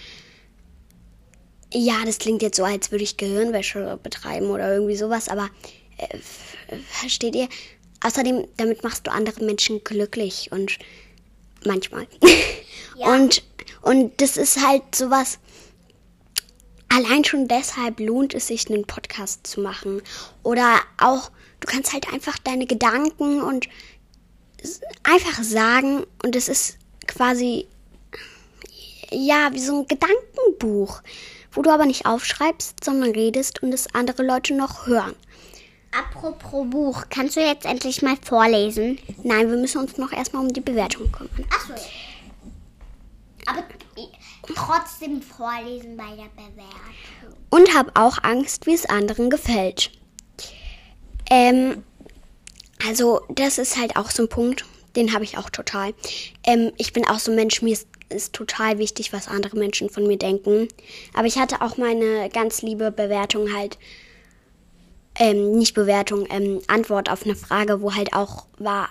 ja, 1.72 1.96
das 2.06 2.18
klingt 2.18 2.40
jetzt 2.40 2.56
so, 2.56 2.64
als 2.64 2.90
würde 2.90 3.04
ich 3.04 3.18
Gehirnwäsche 3.18 3.98
betreiben 4.02 4.48
oder 4.48 4.72
irgendwie 4.72 4.96
sowas, 4.96 5.28
aber 5.28 5.50
versteht 6.88 7.34
ihr? 7.34 7.48
Außerdem, 8.02 8.46
damit 8.56 8.84
machst 8.84 9.06
du 9.06 9.10
andere 9.10 9.44
Menschen 9.44 9.82
glücklich 9.82 10.50
und 10.52 10.78
manchmal. 11.64 12.06
Ja. 12.96 13.14
Und, 13.14 13.44
und 13.82 14.20
das 14.20 14.36
ist 14.36 14.60
halt 14.60 14.92
sowas, 14.92 15.38
allein 16.88 17.24
schon 17.24 17.46
deshalb 17.46 18.00
lohnt 18.00 18.34
es 18.34 18.48
sich, 18.48 18.68
einen 18.68 18.84
Podcast 18.84 19.46
zu 19.46 19.60
machen. 19.60 20.02
Oder 20.42 20.80
auch, 21.00 21.30
du 21.60 21.68
kannst 21.68 21.92
halt 21.92 22.12
einfach 22.12 22.38
deine 22.38 22.66
Gedanken 22.66 23.40
und 23.40 23.68
einfach 25.04 25.42
sagen 25.44 26.04
und 26.24 26.34
es 26.34 26.48
ist 26.48 26.78
quasi, 27.06 27.68
ja, 29.10 29.50
wie 29.52 29.60
so 29.60 29.80
ein 29.80 29.86
Gedankenbuch, 29.86 31.02
wo 31.52 31.62
du 31.62 31.70
aber 31.70 31.86
nicht 31.86 32.06
aufschreibst, 32.06 32.82
sondern 32.82 33.12
redest 33.12 33.62
und 33.62 33.72
es 33.72 33.94
andere 33.94 34.24
Leute 34.24 34.54
noch 34.54 34.86
hören. 34.86 35.14
Apropos 35.90 36.68
Buch, 36.68 37.04
kannst 37.08 37.36
du 37.36 37.40
jetzt 37.40 37.64
endlich 37.64 38.02
mal 38.02 38.16
vorlesen? 38.22 38.98
Nein, 39.22 39.50
wir 39.50 39.56
müssen 39.56 39.78
uns 39.78 39.96
noch 39.96 40.12
erstmal 40.12 40.42
um 40.42 40.52
die 40.52 40.60
Bewertung 40.60 41.10
kümmern. 41.10 41.46
Achso. 41.50 41.72
Aber 43.46 43.64
trotzdem 44.54 45.22
vorlesen 45.22 45.96
bei 45.96 46.08
der 46.16 46.28
Bewertung. 46.34 47.38
und 47.50 47.74
habe 47.74 47.90
auch 47.94 48.18
Angst, 48.22 48.66
wie 48.66 48.74
es 48.74 48.86
anderen 48.86 49.30
gefällt. 49.30 49.90
Ähm, 51.30 51.82
also 52.86 53.22
das 53.30 53.58
ist 53.58 53.76
halt 53.78 53.96
auch 53.96 54.10
so 54.10 54.24
ein 54.24 54.28
Punkt, 54.28 54.64
den 54.96 55.12
habe 55.12 55.24
ich 55.24 55.38
auch 55.38 55.50
total. 55.50 55.94
Ähm, 56.44 56.72
ich 56.76 56.92
bin 56.92 57.06
auch 57.06 57.18
so 57.18 57.30
ein 57.32 57.36
Mensch, 57.36 57.62
mir 57.62 57.72
ist, 57.72 57.88
ist 58.08 58.32
total 58.32 58.78
wichtig, 58.78 59.12
was 59.12 59.28
andere 59.28 59.56
Menschen 59.56 59.90
von 59.90 60.06
mir 60.06 60.18
denken. 60.18 60.68
Aber 61.14 61.26
ich 61.26 61.38
hatte 61.38 61.60
auch 61.62 61.76
meine 61.76 62.28
ganz 62.30 62.62
liebe 62.62 62.90
Bewertung 62.90 63.52
halt, 63.54 63.78
ähm, 65.18 65.52
nicht 65.52 65.74
Bewertung, 65.74 66.26
ähm, 66.30 66.60
Antwort 66.68 67.10
auf 67.10 67.24
eine 67.24 67.36
Frage, 67.36 67.82
wo 67.82 67.94
halt 67.94 68.12
auch 68.12 68.46
war, 68.58 68.88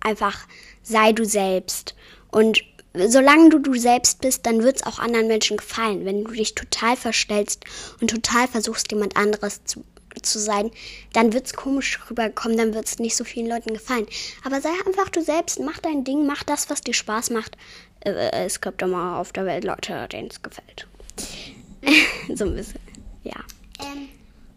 einfach 0.00 0.46
sei 0.82 1.12
du 1.12 1.24
selbst. 1.24 1.94
Und 2.30 2.62
solange 2.94 3.50
du 3.50 3.58
du 3.58 3.74
selbst 3.74 4.20
bist, 4.20 4.46
dann 4.46 4.62
wird 4.62 4.76
es 4.76 4.86
auch 4.86 4.98
anderen 4.98 5.26
Menschen 5.26 5.56
gefallen. 5.56 6.04
Wenn 6.04 6.24
du 6.24 6.32
dich 6.32 6.54
total 6.54 6.96
verstellst 6.96 7.64
und 8.00 8.08
total 8.08 8.46
versuchst, 8.46 8.92
jemand 8.92 9.16
anderes 9.16 9.64
zu, 9.64 9.84
zu 10.22 10.38
sein, 10.38 10.70
dann 11.12 11.32
wird 11.32 11.46
es 11.46 11.54
komisch 11.54 11.98
rüberkommen, 12.08 12.56
dann 12.56 12.74
wird 12.74 12.86
es 12.86 12.98
nicht 12.98 13.16
so 13.16 13.24
vielen 13.24 13.48
Leuten 13.48 13.74
gefallen. 13.74 14.06
Aber 14.44 14.60
sei 14.60 14.70
einfach 14.86 15.08
du 15.08 15.22
selbst, 15.22 15.58
mach 15.60 15.78
dein 15.78 16.04
Ding, 16.04 16.26
mach 16.26 16.44
das, 16.44 16.70
was 16.70 16.82
dir 16.82 16.94
Spaß 16.94 17.30
macht. 17.30 17.56
Äh, 18.00 18.44
es 18.44 18.60
gibt 18.60 18.80
immer 18.82 19.16
auf 19.16 19.32
der 19.32 19.46
Welt 19.46 19.64
Leute, 19.64 20.06
denen 20.08 20.28
es 20.28 20.40
gefällt. 20.40 20.86
so 22.34 22.44
ein 22.44 22.54
bisschen, 22.54 22.80
ja. 23.24 23.40
Ähm, 23.80 24.08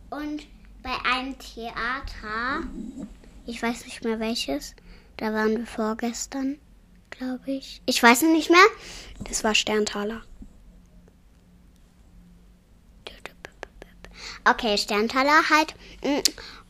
und 0.09 0.43
bei 0.87 1.11
einem 1.11 1.37
Theater, 1.37 2.63
ich 3.45 3.61
weiß 3.61 3.83
nicht 3.83 4.05
mehr 4.05 4.21
welches, 4.21 4.73
da 5.17 5.33
waren 5.33 5.57
wir 5.57 5.65
vorgestern, 5.65 6.57
glaube 7.09 7.51
ich. 7.51 7.81
Ich 7.85 8.01
weiß 8.01 8.21
es 8.21 8.29
nicht 8.29 8.49
mehr. 8.49 8.65
Das 9.19 9.43
war 9.43 9.53
Sterntaler. 9.53 10.21
Okay, 14.49 14.77
Sterntaler 14.77 15.49
halt. 15.49 15.75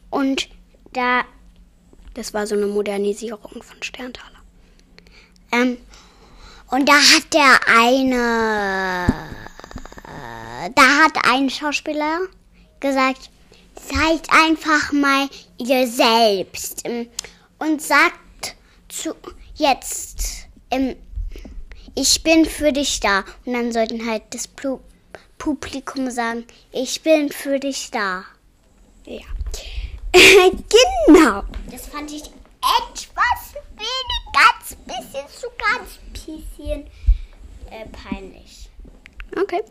Und 0.10 0.50
da, 0.94 1.24
Das 2.16 2.34
war 2.34 2.48
so 2.48 2.56
eine 2.56 2.66
Modernisierung 2.66 3.62
von 3.62 3.84
Sterntaler. 3.84 4.42
ähm, 5.52 5.78
und 6.72 6.90
da 6.90 6.96
hat 6.96 7.34
der 7.36 7.60
eine, 7.68 9.08
da 10.74 10.82
hat 11.04 11.18
ein 11.32 11.52
Schauspieler 11.52 12.22
gesagt, 12.80 13.30
seid 13.80 14.28
einfach 14.30 14.92
mal 14.92 15.30
ihr 15.58 15.88
selbst 15.88 16.82
ähm, 16.86 17.10
und 17.60 17.82
sagt 17.82 18.56
zu 18.88 19.16
jetzt, 19.56 20.48
ähm, 20.72 20.96
ich 21.96 22.22
bin 22.24 22.46
für 22.46 22.72
dich 22.72 23.00
da. 23.00 23.24
Und 23.46 23.54
dann 23.54 23.72
sollten 23.72 24.08
halt 24.08 24.24
das 24.32 24.48
Publikum 25.38 26.12
sagen, 26.12 26.46
ich 26.72 27.02
bin 27.02 27.32
für 27.32 27.60
dich 27.60 27.90
da. 27.92 28.24
Ja. 29.06 29.26
genau. 31.08 31.44
Das 31.72 31.88
fand 31.88 32.12
ich 32.12 32.24
etwas 32.24 33.56
wenig, 33.76 34.22
ganz 34.34 34.76
bisschen 34.86 35.28
zu 35.40 35.48
ganz 35.58 36.00
bisschen 36.14 36.86
äh, 37.72 37.86
peinlich. 37.92 38.70
Okay. 39.36 39.64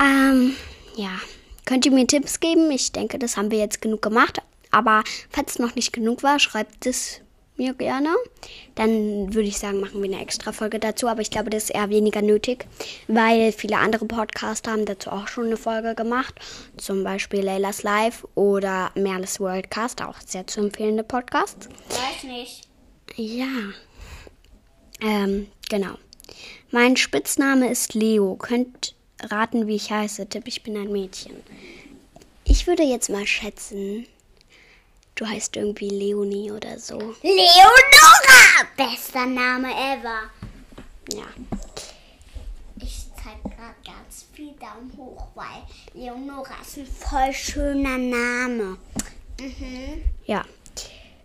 Ähm, 0.00 0.56
ja. 0.96 1.20
Könnt 1.64 1.86
ihr 1.86 1.92
mir 1.92 2.06
Tipps 2.06 2.40
geben? 2.40 2.70
Ich 2.70 2.92
denke, 2.92 3.18
das 3.18 3.36
haben 3.36 3.50
wir 3.50 3.58
jetzt 3.58 3.80
genug 3.80 4.02
gemacht. 4.02 4.40
Aber 4.70 5.04
falls 5.30 5.52
es 5.52 5.58
noch 5.58 5.74
nicht 5.74 5.92
genug 5.92 6.22
war, 6.22 6.38
schreibt 6.38 6.86
es 6.86 7.20
mir 7.56 7.74
gerne. 7.74 8.08
Dann 8.74 9.34
würde 9.34 9.48
ich 9.48 9.58
sagen, 9.58 9.80
machen 9.80 10.02
wir 10.02 10.10
eine 10.10 10.22
extra 10.22 10.52
Folge 10.52 10.78
dazu. 10.78 11.08
Aber 11.08 11.20
ich 11.20 11.30
glaube, 11.30 11.50
das 11.50 11.64
ist 11.64 11.70
eher 11.70 11.90
weniger 11.90 12.22
nötig, 12.22 12.66
weil 13.08 13.52
viele 13.52 13.78
andere 13.78 14.06
Podcaster 14.06 14.72
haben 14.72 14.86
dazu 14.86 15.10
auch 15.10 15.28
schon 15.28 15.46
eine 15.46 15.56
Folge 15.56 15.94
gemacht. 15.94 16.34
Zum 16.76 17.04
Beispiel 17.04 17.40
Laylas 17.40 17.82
Live 17.82 18.26
oder 18.34 18.90
Merles 18.94 19.38
Worldcast, 19.38 20.02
auch 20.02 20.16
sehr 20.26 20.46
zu 20.46 20.60
empfehlende 20.60 21.04
Podcasts. 21.04 21.68
Weiß 21.88 22.24
nicht. 22.24 22.62
Ja. 23.16 23.72
Ähm, 25.00 25.48
genau. 25.68 25.94
Mein 26.70 26.96
Spitzname 26.96 27.70
ist 27.70 27.92
Leo. 27.94 28.36
Könnt 28.36 28.94
raten, 29.30 29.66
wie 29.66 29.76
ich 29.76 29.90
heiße. 29.90 30.28
Tipp, 30.28 30.44
ich 30.46 30.62
bin 30.62 30.76
ein 30.76 30.92
Mädchen. 30.92 31.36
Ich 32.44 32.66
würde 32.66 32.82
jetzt 32.82 33.08
mal 33.08 33.26
schätzen, 33.26 34.06
du 35.14 35.26
heißt 35.26 35.56
irgendwie 35.56 35.88
Leonie 35.88 36.50
oder 36.50 36.78
so. 36.78 36.98
Leonora! 37.22 38.66
Bester 38.76 39.26
Name 39.26 39.68
ever. 39.68 40.30
Ja. 41.12 41.26
Ich 42.80 43.06
zeige 43.16 43.54
gerade 43.54 43.74
ganz 43.84 44.26
viel 44.32 44.52
Daumen 44.54 44.92
hoch, 44.96 45.28
weil 45.34 45.62
Leonora 45.94 46.54
ist 46.60 46.78
ein 46.78 46.86
voll 46.86 47.32
schöner 47.32 47.98
Name. 47.98 48.78
Mhm. 49.40 50.02
Ja. 50.26 50.44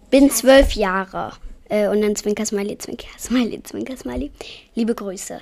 Bin 0.09 0.29
zwölf 0.29 0.73
Jahre. 0.73 1.33
Äh, 1.69 1.87
und 1.87 2.01
dann 2.01 2.15
Zwinker, 2.15 2.45
Smiley, 2.45 2.77
Zwinker, 2.77 3.07
Smiley, 3.19 3.61
Zwinker, 3.63 3.97
Smiley. 3.97 4.31
Liebe 4.75 4.95
Grüße. 4.95 5.41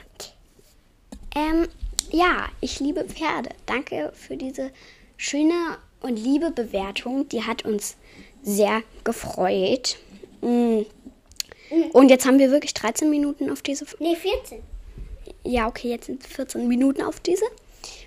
Ähm, 1.35 1.67
ja, 2.15 2.49
ich 2.61 2.79
liebe 2.79 3.03
Pferde. 3.03 3.49
Danke 3.65 4.11
für 4.15 4.37
diese 4.37 4.71
schöne 5.17 5.77
und 6.01 6.15
liebe 6.15 6.51
Bewertung. 6.51 7.27
Die 7.29 7.43
hat 7.43 7.65
uns 7.65 7.97
sehr 8.41 8.83
gefreut. 9.03 9.97
Mm. 10.41 10.81
Und 11.91 12.09
jetzt 12.09 12.25
haben 12.25 12.39
wir 12.39 12.51
wirklich 12.51 12.73
13 12.73 13.09
Minuten 13.09 13.49
auf 13.49 13.61
diese. 13.61 13.85
Nee, 13.99 14.15
14. 14.15 14.61
Ja, 15.43 15.67
okay, 15.67 15.89
jetzt 15.89 16.05
sind 16.05 16.25
14 16.25 16.67
Minuten 16.67 17.01
auf 17.01 17.19
diese 17.19 17.45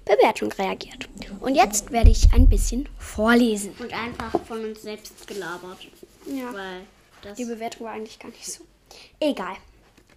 Bewertung 0.04 0.52
reagiert. 0.52 1.08
Und 1.40 1.54
jetzt 1.54 1.90
werde 1.92 2.10
ich 2.10 2.32
ein 2.32 2.48
bisschen 2.48 2.88
vorlesen. 2.98 3.74
Und 3.78 3.92
einfach 3.92 4.40
von 4.46 4.64
uns 4.64 4.82
selbst 4.82 5.26
gelabert. 5.26 5.86
Ja. 6.26 6.52
Weil 6.54 6.80
das. 7.22 7.36
Die 7.36 7.44
Bewertung 7.44 7.86
war 7.86 7.92
eigentlich 7.92 8.18
gar 8.18 8.30
nicht 8.30 8.46
so. 8.46 8.64
Egal. 9.20 9.56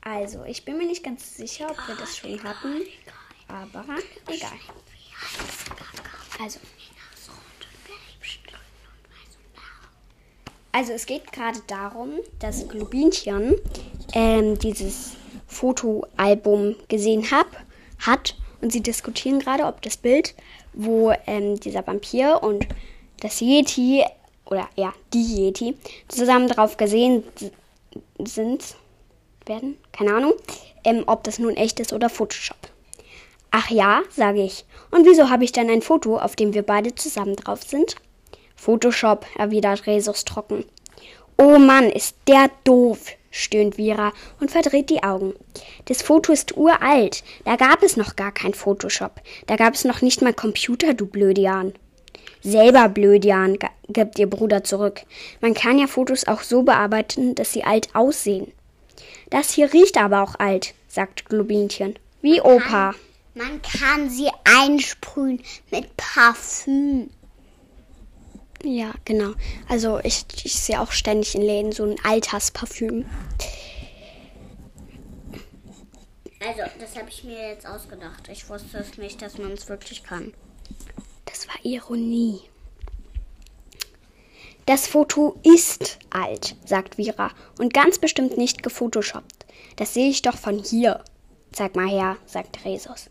Also, 0.01 0.45
ich 0.45 0.63
bin 0.63 0.77
mir 0.77 0.87
nicht 0.87 1.03
ganz 1.03 1.35
sicher, 1.35 1.69
ob 1.69 1.77
wir 1.87 1.95
das 1.95 2.17
schon 2.17 2.41
hatten. 2.43 2.81
Aber 3.51 3.85
egal. 4.27 4.51
Also. 6.41 6.59
Also 10.73 10.93
es 10.93 11.05
geht 11.05 11.33
gerade 11.33 11.59
darum, 11.67 12.11
dass 12.39 12.67
Glubinchen 12.69 13.55
ähm, 14.13 14.57
dieses 14.57 15.11
Fotoalbum 15.47 16.75
gesehen 16.87 17.29
hab, 17.29 17.47
hat 17.99 18.37
und 18.61 18.71
sie 18.71 18.81
diskutieren 18.81 19.39
gerade, 19.39 19.65
ob 19.65 19.81
das 19.81 19.97
Bild, 19.97 20.33
wo 20.73 21.13
ähm, 21.27 21.59
dieser 21.59 21.85
Vampir 21.85 22.41
und 22.41 22.67
das 23.19 23.41
Yeti 23.41 24.05
oder 24.45 24.69
ja 24.75 24.93
die 25.13 25.47
Yeti 25.47 25.75
zusammen 26.07 26.47
drauf 26.47 26.77
gesehen 26.77 27.23
sind, 28.19 28.75
werden, 29.45 29.77
keine 29.91 30.13
Ahnung, 30.15 30.33
ähm, 30.85 31.03
ob 31.07 31.23
das 31.25 31.37
nun 31.37 31.57
echt 31.57 31.81
ist 31.81 31.91
oder 31.91 32.09
Photoshop. 32.09 32.70
Ach 33.51 33.69
ja, 33.69 34.01
sage 34.09 34.43
ich. 34.43 34.65
Und 34.89 35.05
wieso 35.05 35.29
habe 35.29 35.43
ich 35.43 35.51
dann 35.51 35.69
ein 35.69 35.81
Foto, 35.81 36.17
auf 36.17 36.37
dem 36.37 36.53
wir 36.53 36.63
beide 36.63 36.95
zusammen 36.95 37.35
drauf 37.35 37.63
sind? 37.63 37.95
Photoshop, 38.55 39.25
erwidert 39.37 39.87
Resus 39.87 40.23
trocken. 40.23 40.63
Oh 41.37 41.59
Mann, 41.59 41.89
ist 41.89 42.15
der 42.27 42.49
doof, 42.63 42.99
stöhnt 43.29 43.75
Vera 43.75 44.13
und 44.39 44.51
verdreht 44.51 44.89
die 44.89 45.03
Augen. 45.03 45.33
Das 45.85 46.01
Foto 46.01 46.31
ist 46.31 46.55
uralt. 46.55 47.23
Da 47.43 47.57
gab 47.57 47.83
es 47.83 47.97
noch 47.97 48.15
gar 48.15 48.31
kein 48.31 48.53
Photoshop. 48.53 49.19
Da 49.47 49.57
gab 49.57 49.73
es 49.73 49.83
noch 49.83 50.01
nicht 50.01 50.21
mal 50.21 50.33
Computer, 50.33 50.93
du 50.93 51.05
Blödian. 51.05 51.73
Selber 52.43 52.89
Blödian, 52.89 53.57
gibt 53.89 54.17
ihr 54.17 54.29
Bruder 54.29 54.63
zurück. 54.63 55.01
Man 55.41 55.53
kann 55.53 55.77
ja 55.77 55.87
Fotos 55.87 56.27
auch 56.27 56.41
so 56.41 56.63
bearbeiten, 56.63 57.35
dass 57.35 57.51
sie 57.51 57.63
alt 57.63 57.89
aussehen. 57.93 58.51
Das 59.29 59.51
hier 59.51 59.73
riecht 59.73 59.97
aber 59.97 60.21
auch 60.21 60.35
alt, 60.39 60.73
sagt 60.87 61.25
Globinchen. 61.25 61.95
Wie 62.21 62.41
Opa. 62.41 62.93
Man 63.33 63.61
kann 63.61 64.09
sie 64.09 64.29
einsprühen 64.43 65.41
mit 65.69 65.95
Parfüm. 65.95 67.09
Ja, 68.63 68.93
genau. 69.05 69.33
Also 69.67 69.99
ich, 70.03 70.25
ich 70.43 70.59
sehe 70.59 70.81
auch 70.81 70.91
ständig 70.91 71.35
in 71.35 71.41
Läden 71.41 71.71
so 71.71 71.83
ein 71.83 71.95
Altersparfüm. 72.03 73.05
Also, 76.45 76.63
das 76.79 76.95
habe 76.95 77.09
ich 77.09 77.23
mir 77.23 77.49
jetzt 77.49 77.67
ausgedacht. 77.67 78.27
Ich 78.31 78.49
wusste 78.49 78.79
es 78.79 78.97
nicht, 78.97 79.21
dass 79.21 79.37
man 79.37 79.51
es 79.51 79.69
wirklich 79.69 80.03
kann. 80.03 80.33
Das 81.25 81.47
war 81.47 81.55
Ironie. 81.63 82.41
Das 84.65 84.87
Foto 84.87 85.39
ist 85.43 85.99
alt, 86.09 86.55
sagt 86.65 86.97
Vira, 86.97 87.31
und 87.59 87.73
ganz 87.73 87.99
bestimmt 87.99 88.37
nicht 88.37 88.63
gefotoshoppt. 88.63 89.45
Das 89.75 89.93
sehe 89.93 90.09
ich 90.09 90.21
doch 90.21 90.37
von 90.37 90.59
hier. 90.59 91.03
Zeig 91.51 91.75
mal 91.75 91.87
her, 91.87 92.17
sagt 92.25 92.63
Resus. 92.65 93.07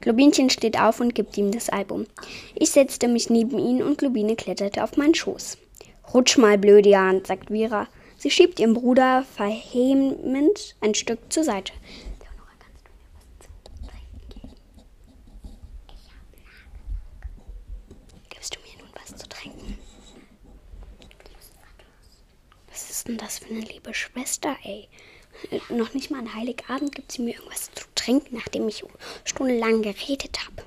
Globinchen 0.00 0.50
steht 0.50 0.78
auf 0.78 1.00
und 1.00 1.14
gibt 1.14 1.36
ihm 1.36 1.50
das 1.50 1.68
Album. 1.68 2.06
Ich 2.54 2.70
setzte 2.70 3.08
mich 3.08 3.30
neben 3.30 3.58
ihn 3.58 3.82
und 3.82 3.98
Globine 3.98 4.36
kletterte 4.36 4.82
auf 4.82 4.96
meinen 4.96 5.14
Schoß. 5.14 5.58
Rutsch 6.14 6.38
mal, 6.38 6.58
Blödian, 6.58 7.24
sagt 7.24 7.50
Vira. 7.50 7.88
Sie 8.16 8.30
schiebt 8.30 8.58
ihrem 8.58 8.74
Bruder 8.74 9.24
verhemmend 9.36 10.74
ein 10.80 10.94
Stück 10.94 11.32
zur 11.32 11.44
Seite. 11.44 11.72
Gibst 18.28 18.56
du 18.56 18.60
mir 18.60 18.78
nun 18.82 18.90
was 18.94 19.16
zu 19.16 19.28
trinken? 19.28 19.78
Was 22.70 22.90
ist 22.90 23.06
denn 23.08 23.18
das 23.18 23.38
für 23.38 23.50
eine 23.50 23.60
liebe 23.60 23.94
Schwester, 23.94 24.56
ey? 24.64 24.88
Noch 25.68 25.94
nicht 25.94 26.10
mal 26.10 26.18
an 26.18 26.34
Heiligabend 26.34 26.94
gibt 26.94 27.12
sie 27.12 27.22
mir 27.22 27.34
irgendwas 27.34 27.70
zu 27.74 27.84
trinken, 27.94 28.36
nachdem 28.36 28.68
ich 28.68 28.84
stundenlang 29.24 29.82
geredet 29.82 30.38
habe. 30.44 30.62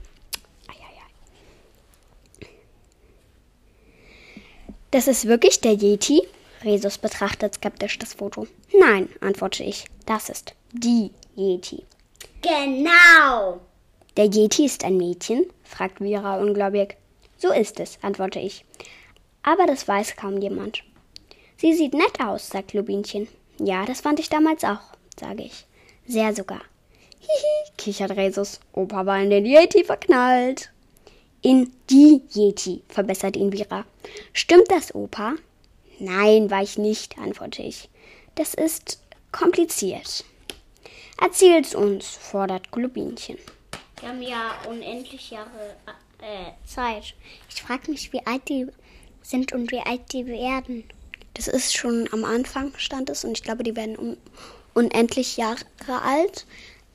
Das 4.92 5.08
ist 5.08 5.26
wirklich 5.26 5.62
der 5.62 5.72
Yeti? 5.72 6.22
Resus 6.66 6.98
betrachtet 6.98 7.56
skeptisch 7.56 7.98
das 7.98 8.14
Foto. 8.14 8.46
Nein, 8.78 9.08
antworte 9.22 9.64
ich. 9.64 9.86
Das 10.06 10.28
ist 10.28 10.54
die 10.74 11.12
Yeti. 11.38 11.86
Genau. 12.42 13.62
Der 14.18 14.26
Yeti 14.26 14.66
ist 14.66 14.84
ein 14.84 14.98
Mädchen? 14.98 15.46
fragt 15.64 16.00
Vera 16.00 16.42
ungläubig. 16.42 16.98
So 17.38 17.54
ist 17.54 17.80
es, 17.80 18.00
antworte 18.02 18.40
ich. 18.40 18.66
Aber 19.44 19.66
das 19.66 19.88
weiß 19.88 20.18
kaum 20.18 20.42
jemand. 20.42 20.84
Sie 21.56 21.74
sieht 21.74 21.94
nett 21.94 22.20
aus, 22.20 22.50
sagt 22.50 22.74
Lubinchen. 22.74 23.30
Ja, 23.64 23.86
das 23.86 24.02
fand 24.02 24.20
ich 24.20 24.30
damals 24.30 24.64
auch, 24.64 24.82
sage 25.20 25.44
ich. 25.44 25.66
Sehr 26.08 26.34
sogar. 26.34 26.62
Hihi, 27.20 27.72
kichert 27.78 28.18
Resus. 28.18 28.60
Opa 28.74 29.06
war 29.06 29.22
in 29.22 29.30
den 29.30 29.46
Yeti 29.46 29.84
verknallt. 29.84 30.72
In 31.44 31.72
die 31.90 32.22
Yeti, 32.34 32.82
verbessert 32.90 33.36
ihn 33.36 33.54
Vira. 33.54 33.86
Stimmt 34.34 34.70
das, 34.70 34.96
Opa? 34.96 35.36
Nein, 36.00 36.50
war 36.50 36.64
ich 36.64 36.80
nicht, 36.80 37.20
antworte 37.20 37.62
ich. 37.62 37.90
Das 38.34 38.56
ist 38.56 39.00
kompliziert. 39.32 40.24
Erzähl's 41.22 41.76
uns, 41.76 42.08
fordert 42.08 42.72
Glubinchen. 42.72 43.38
Wir 44.00 44.10
haben 44.10 44.22
ja 44.24 44.56
unendlich 44.68 45.30
Jahre 45.30 45.76
äh, 46.20 46.52
Zeit. 46.66 47.14
Ich 47.48 47.62
frage 47.62 47.92
mich, 47.92 48.12
wie 48.12 48.26
alt 48.26 48.50
die 48.50 48.68
sind 49.22 49.54
und 49.54 49.72
wie 49.72 49.82
alt 49.82 50.12
die 50.14 50.26
werden. 50.26 50.84
Das 51.34 51.48
ist 51.48 51.76
schon 51.76 52.10
am 52.12 52.24
Anfang 52.26 52.74
stand 52.78 53.10
es 53.10 53.24
und 53.24 53.32
ich 53.32 53.44
glaube, 53.44 53.64
die 53.64 53.76
werden 53.76 53.96
um 53.96 54.18
unendlich 54.74 55.38
Jahre 55.38 55.66
alt. 55.88 56.46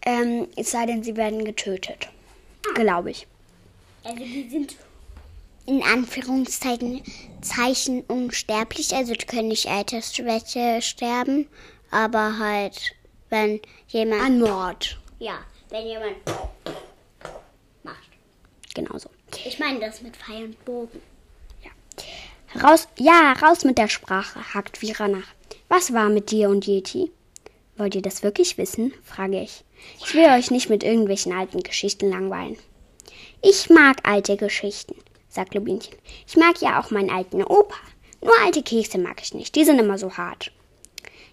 Ähm, 0.05 0.49
es 0.57 0.71
sei 0.71 0.87
denn, 0.87 1.03
sie 1.03 1.17
werden 1.17 1.45
getötet. 1.45 2.09
Glaube 2.75 3.11
ich. 3.11 3.27
Also 4.05 4.19
die 4.19 4.49
sind 4.49 4.77
in 5.67 5.83
Anführungszeichen 5.83 7.03
Zeichen 7.41 8.03
unsterblich, 8.03 8.95
also 8.95 9.15
die 9.15 9.27
können 9.27 9.49
nicht 9.49 9.67
Altersschwäche 9.67 10.81
sterben, 10.81 11.49
aber 11.91 12.39
halt, 12.39 12.95
wenn 13.31 13.61
jemand. 13.89 14.23
Ein 14.23 14.41
Mord. 14.41 14.99
Ja, 15.19 15.39
wenn 15.71 15.87
jemand 15.87 16.17
macht. 17.83 18.11
Genauso. 18.75 19.11
Ich 19.45 19.59
meine 19.59 19.81
das 19.81 20.03
mit 20.03 20.17
Pfeil 20.17 20.45
und 20.45 20.65
Bogen. 20.65 21.03
Raus, 22.55 22.89
ja, 22.99 23.33
raus 23.33 23.65
mit 23.65 23.77
der 23.77 23.89
Sprache, 23.89 24.55
hakt 24.55 24.81
Vira 24.81 25.09
nach. 25.09 25.27
Was 25.69 25.93
war 25.93 26.09
mit 26.09 26.31
dir 26.31 26.49
und 26.49 26.67
Yeti? 26.67 27.11
Wollt 27.77 27.95
ihr 27.95 28.03
das 28.03 28.23
wirklich 28.23 28.57
wissen? 28.57 28.95
frage 29.05 29.43
ich. 29.43 29.65
Ich 30.01 30.15
will 30.15 30.27
euch 30.27 30.51
nicht 30.51 30.71
mit 30.71 30.83
irgendwelchen 30.83 31.33
alten 31.33 31.63
Geschichten 31.63 32.09
langweilen. 32.09 32.57
Ich 33.43 33.69
mag 33.69 33.99
alte 34.05 34.37
Geschichten, 34.37 34.97
sagt 35.29 35.55
Lubinchen. 35.55 35.95
Ich 36.27 36.37
mag 36.37 36.61
ja 36.61 36.81
auch 36.81 36.91
meinen 36.91 37.11
alten 37.11 37.43
Opa. 37.43 37.77
Nur 38.23 38.33
alte 38.45 38.63
Kekse 38.63 38.99
mag 38.99 39.21
ich 39.23 39.35
nicht, 39.35 39.55
die 39.55 39.65
sind 39.65 39.79
immer 39.79 39.99
so 39.99 40.17
hart. 40.17 40.53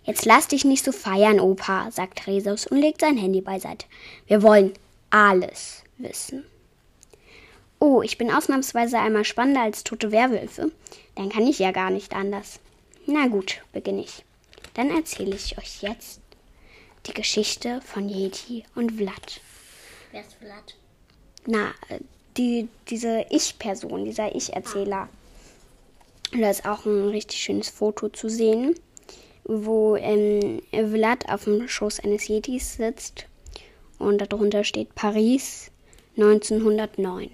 Jetzt 0.04 0.26
lass 0.26 0.50
dich 0.50 0.66
nicht 0.66 0.84
so 0.84 0.92
feiern, 0.92 1.40
Opa, 1.40 1.90
sagt 1.92 2.28
Resus 2.28 2.68
und 2.68 2.80
legt 2.80 3.02
sein 3.02 3.16
Handy 3.16 3.40
beiseite. 3.40 3.86
Wir 4.28 4.42
wollen 4.42 4.74
alles 5.10 5.84
wissen. 5.98 6.44
Oh, 7.80 8.02
ich 8.02 8.18
bin 8.18 8.32
ausnahmsweise 8.32 9.00
einmal 9.00 9.24
spannender 9.24 9.62
als 9.62 9.84
tote 9.84 10.12
Werwölfe. 10.12 10.72
Dann 11.16 11.30
kann 11.30 11.48
ich 11.48 11.60
ja 11.60 11.72
gar 11.72 11.90
nicht 11.90 12.14
anders. 12.14 12.60
Na 13.06 13.28
gut, 13.28 13.62
beginne 13.72 14.02
ich. 14.02 14.24
Dann 14.74 14.90
erzähle 14.90 15.36
ich 15.36 15.58
euch 15.58 15.82
jetzt 15.82 16.22
die 17.06 17.14
Geschichte 17.14 17.82
von 17.82 18.10
Yeti 18.10 18.64
und 18.76 18.94
Vlad. 18.94 19.42
Wer 20.12 20.22
ist 20.22 20.36
Vlad? 20.36 20.76
Na, 21.46 21.72
äh, 21.90 22.00
die, 22.38 22.70
diese 22.90 23.26
Ich-Person, 23.30 24.06
dieser 24.06 24.36
Ich-Erzähler. 24.36 25.10
Da 26.32 26.50
ist 26.50 26.66
auch 26.66 26.86
ein 26.86 27.10
richtig 27.10 27.40
schönes 27.40 27.70
Foto 27.70 28.10
zu 28.10 28.30
sehen, 28.30 28.74
wo 29.44 29.96
ähm, 29.98 30.62
Vlad 30.72 31.30
auf 31.30 31.44
dem 31.44 31.68
Schoß 31.68 32.00
eines 32.00 32.28
Yetis 32.28 32.76
sitzt 32.76 33.28
und 34.00 34.20
darunter 34.20 34.64
steht 34.64 34.96
Paris 34.96 35.70
1909. 36.18 37.30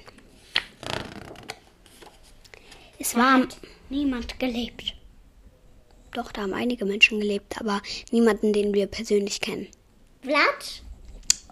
Es 2.99 3.15
war 3.15 3.35
am- 3.35 3.47
niemand 3.89 4.39
gelebt. 4.39 4.93
doch, 6.13 6.31
da 6.31 6.41
haben 6.41 6.53
einige 6.53 6.85
Menschen 6.85 7.19
gelebt, 7.19 7.59
aber 7.59 7.81
niemanden, 8.11 8.51
den 8.53 8.73
wir 8.73 8.87
persönlich 8.87 9.39
kennen. 9.41 9.67
Vlad 10.21 10.83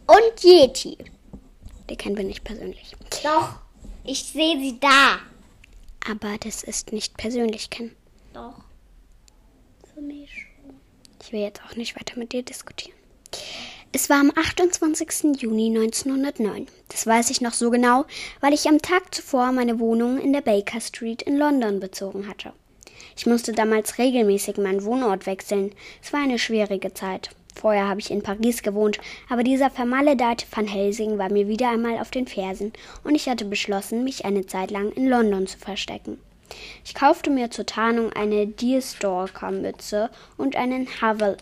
und 0.08 0.44
Yeti. 0.44 0.98
Die 1.90 1.96
kennen 1.96 2.18
wir 2.18 2.24
nicht 2.26 2.44
persönlich. 2.44 2.94
Doch, 3.24 3.60
ich 4.04 4.24
sehe 4.24 4.60
sie 4.60 4.80
da. 4.80 5.20
Aber 6.10 6.38
das 6.40 6.64
ist 6.64 6.92
nicht 6.92 7.16
persönlich 7.18 7.70
kennen. 7.70 7.96
Doch. 8.34 8.64
Für 9.94 10.02
mich 10.02 10.30
schon. 10.32 10.76
Ich 11.24 11.32
will 11.32 11.42
jetzt 11.42 11.62
auch 11.64 11.76
nicht 11.76 11.96
weiter 11.96 12.18
mit 12.18 12.34
dir 12.34 12.44
diskutieren. 12.44 12.96
Es 13.93 14.10
war 14.10 14.19
am 14.19 14.34
28. 14.36 15.41
Juni 15.41 15.67
1909. 15.67 16.67
Das 16.89 17.08
weiß 17.08 17.30
ich 17.30 17.39
noch 17.39 17.54
so 17.54 17.69
genau, 17.71 18.06
weil 18.41 18.54
ich 18.54 18.67
am 18.67 18.82
Tag 18.82 19.15
zuvor 19.15 19.54
meine 19.54 19.80
Wohnung 19.80 20.19
in 20.19 20.34
der 20.34 20.41
Baker 20.41 20.82
Street 20.82 21.21
in 21.21 21.38
London 21.38 21.80
bezogen 21.80 22.28
hatte. 22.28 22.52
Ich 23.15 23.26
musste 23.26 23.54
damals 23.54 23.97
regelmäßig 23.97 24.58
meinen 24.58 24.84
Wohnort 24.84 25.26
wechseln. 25.26 25.71
Es 26.04 26.12
war 26.12 26.19
eine 26.19 26.38
schwierige 26.38 26.93
Zeit. 26.93 27.30
Vorher 27.56 27.88
habe 27.88 28.02
ich 28.02 28.12
in 28.12 28.21
Paris 28.21 28.62
gewohnt, 28.62 29.00
aber 29.30 29.43
dieser 29.43 29.69
vermaledeite 29.69 30.45
Van 30.52 30.67
Helsing 30.67 31.17
war 31.17 31.32
mir 31.32 31.47
wieder 31.47 31.69
einmal 31.69 31.97
auf 32.00 32.12
den 32.12 32.28
Fersen 32.28 32.73
und 33.06 33.15
ich 33.15 33.30
hatte 33.30 33.45
beschlossen, 33.45 34.04
mich 34.04 34.26
eine 34.26 34.45
Zeit 34.45 34.69
lang 34.69 34.91
in 34.91 35.08
London 35.08 35.47
zu 35.47 35.58
verstecken. 35.58 36.19
Ich 36.86 36.93
kaufte 36.93 37.30
mir 37.30 37.52
zur 37.52 37.65
Tarnung 37.65 38.12
eine 38.13 38.47
Deerstalker-Mütze 38.47 40.10
und 40.38 40.56
einen 40.56 40.88
Havel 41.02 41.38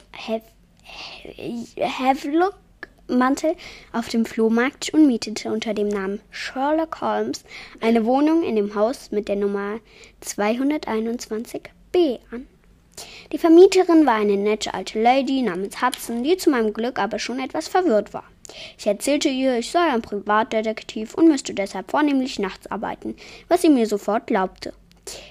Havelock-Mantel 1.78 3.56
auf 3.92 4.10
dem 4.10 4.26
Flohmarkt 4.26 4.94
und 4.94 5.08
mietete 5.08 5.52
unter 5.52 5.74
dem 5.74 5.88
Namen 5.88 6.22
Sherlock 6.32 7.02
Holmes 7.02 7.44
eine 7.82 8.06
Wohnung 8.06 8.44
in 8.44 8.56
dem 8.56 8.76
Haus 8.76 9.12
mit 9.12 9.28
der 9.28 9.36
Nummer 9.36 9.80
221b 10.24 12.20
an. 12.32 12.48
Die 13.32 13.38
Vermieterin 13.38 14.06
war 14.06 14.16
eine 14.16 14.38
nette 14.38 14.74
alte 14.74 15.02
Lady 15.02 15.42
namens 15.42 15.82
Hudson, 15.82 16.24
die 16.24 16.38
zu 16.38 16.50
meinem 16.50 16.74
Glück 16.74 17.00
aber 17.00 17.20
schon 17.20 17.40
etwas 17.40 17.68
verwirrt 17.68 18.14
war. 18.14 18.24
Ich 18.78 18.88
erzählte 18.88 19.30
ihr, 19.30 19.58
ich 19.58 19.72
sei 19.72 19.92
ein 19.92 20.02
Privatdetektiv 20.02 21.16
und 21.16 21.28
müsste 21.28 21.54
deshalb 21.54 21.92
vornehmlich 21.92 22.40
nachts 22.40 22.68
arbeiten, 22.68 23.16
was 23.48 23.62
sie 23.62 23.70
mir 23.70 23.88
sofort 23.88 24.28
glaubte. 24.28 24.74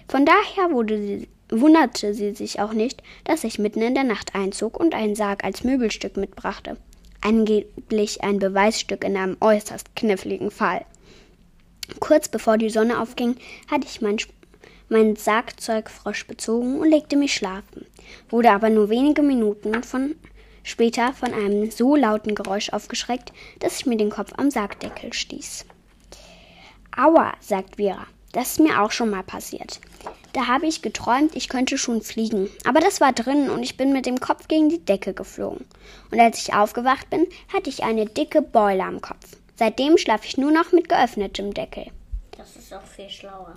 Von 0.09 0.27
daher 0.27 0.71
wurde 0.71 1.01
sie 1.01 1.29
wunderte 1.51 2.15
sie 2.15 2.35
sich 2.35 2.61
auch 2.61 2.73
nicht, 2.73 3.03
dass 3.25 3.45
ich 3.45 3.59
mitten 3.59 3.83
in 3.83 3.95
der 3.95 4.05
Nacht 4.05 4.35
einzog 4.35 4.79
und 4.79 4.95
einen 4.95 5.15
Sarg 5.15 5.45
als 5.45 5.65
Möbelstück 5.65 6.17
mitbrachte. 6.17 6.77
Angeblich 7.21 8.23
ein 8.23 8.39
Beweisstück 8.39 9.05
in 9.05 9.17
einem 9.17 9.37
äußerst 9.41 9.97
kniffligen 9.97 10.51
Fall. 10.51 10.85
Kurz 12.01 12.29
bevor 12.29 12.59
die 12.59 12.71
Sonne 12.71 13.01
aufging, 13.01 13.37
hatte 13.71 13.87
ich 13.87 14.01
mein, 14.01 14.17
mein 14.89 15.17
Sargzeugfrosch 15.17 16.27
bezogen 16.27 16.81
und 16.81 16.91
legte 16.91 17.17
mich 17.17 17.35
schlafen, 17.35 17.87
wurde 18.29 18.51
aber 18.51 18.71
nur 18.71 18.89
wenige 18.89 19.23
Minuten 19.23 19.83
von 19.83 20.15
später 20.63 21.13
von 21.13 21.33
einem 21.33 21.71
so 21.71 21.95
lauten 21.95 22.35
Geräusch 22.35 22.71
aufgeschreckt, 22.71 23.33
dass 23.61 23.79
ich 23.79 23.87
mir 23.87 23.97
den 23.97 24.11
Kopf 24.11 24.33
am 24.37 24.51
Sargdeckel 24.51 25.13
stieß. 25.13 25.67
Aua, 26.97 27.35
sagt 27.41 27.77
Vera, 27.77 28.07
das 28.35 28.53
ist 28.53 28.61
mir 28.61 28.83
auch 28.83 28.91
schon 28.91 29.11
mal 29.11 29.23
passiert. 29.23 29.81
Da 30.35 30.49
habe 30.49 30.67
ich 30.67 30.83
geträumt, 30.83 31.37
ich 31.37 31.49
könnte 31.49 31.79
schon 31.79 32.03
fliegen. 32.03 32.51
Aber 32.65 32.81
das 32.81 33.01
war 33.01 33.13
drin 33.13 33.49
und 33.51 33.63
ich 33.63 33.77
bin 33.77 33.93
mit 33.93 34.05
dem 34.05 34.19
Kopf 34.19 34.49
gegen 34.49 34.69
die 34.69 34.85
Decke 34.85 35.15
geflogen. 35.15 35.65
Und 36.11 36.21
als 36.21 36.39
ich 36.41 36.53
aufgewacht 36.53 37.09
bin, 37.09 37.27
hatte 37.53 37.71
ich 37.71 37.85
eine 37.85 38.07
dicke 38.07 38.43
Beule 38.43 38.83
am 38.83 39.01
Kopf. 39.01 39.37
Seitdem 39.55 39.97
schlafe 39.97 40.27
ich 40.27 40.37
nur 40.37 40.51
noch 40.51 40.73
mit 40.73 40.89
geöffnetem 40.89 41.55
Deckel. 41.55 41.87
Das 42.37 42.57
ist 42.57 42.75
auch 42.75 42.83
viel 42.83 43.09
schlauer. 43.09 43.57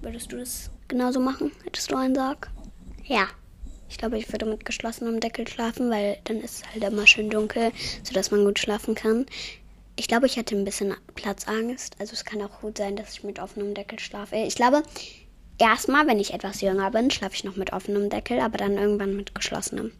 Würdest 0.00 0.32
du 0.32 0.38
das 0.38 0.70
genauso 0.88 1.20
machen? 1.20 1.52
Hättest 1.64 1.92
du 1.92 1.96
einen 1.96 2.14
Sarg? 2.14 2.50
Ja. 3.04 3.26
Ich 3.88 3.98
glaube, 3.98 4.18
ich 4.18 4.32
würde 4.32 4.46
mit 4.46 4.64
geschlossenem 4.64 5.20
Deckel 5.20 5.46
schlafen, 5.46 5.90
weil 5.90 6.18
dann 6.24 6.38
ist 6.38 6.56
es 6.56 6.72
halt 6.72 6.82
immer 6.82 7.06
schön 7.06 7.30
dunkel, 7.30 7.70
sodass 8.02 8.30
man 8.30 8.44
gut 8.44 8.58
schlafen 8.58 8.94
kann. 8.94 9.26
Ich 9.96 10.08
glaube, 10.08 10.26
ich 10.26 10.36
hätte 10.36 10.54
ein 10.54 10.64
bisschen 10.64 10.94
Platzangst. 11.14 11.96
Also 11.98 12.12
es 12.12 12.24
kann 12.24 12.42
auch 12.42 12.60
gut 12.60 12.78
sein, 12.78 12.96
dass 12.96 13.12
ich 13.12 13.24
mit 13.24 13.38
offenem 13.38 13.74
Deckel 13.74 13.98
schlafe. 13.98 14.36
Ich 14.36 14.54
glaube, 14.54 14.82
erstmal, 15.58 16.06
wenn 16.06 16.20
ich 16.20 16.34
etwas 16.34 16.60
jünger 16.60 16.90
bin, 16.90 17.10
schlafe 17.10 17.34
ich 17.34 17.44
noch 17.44 17.56
mit 17.56 17.72
offenem 17.72 18.10
Deckel, 18.10 18.40
aber 18.40 18.58
dann 18.58 18.76
irgendwann 18.76 19.16
mit 19.16 19.34
geschlossenem. 19.34 19.92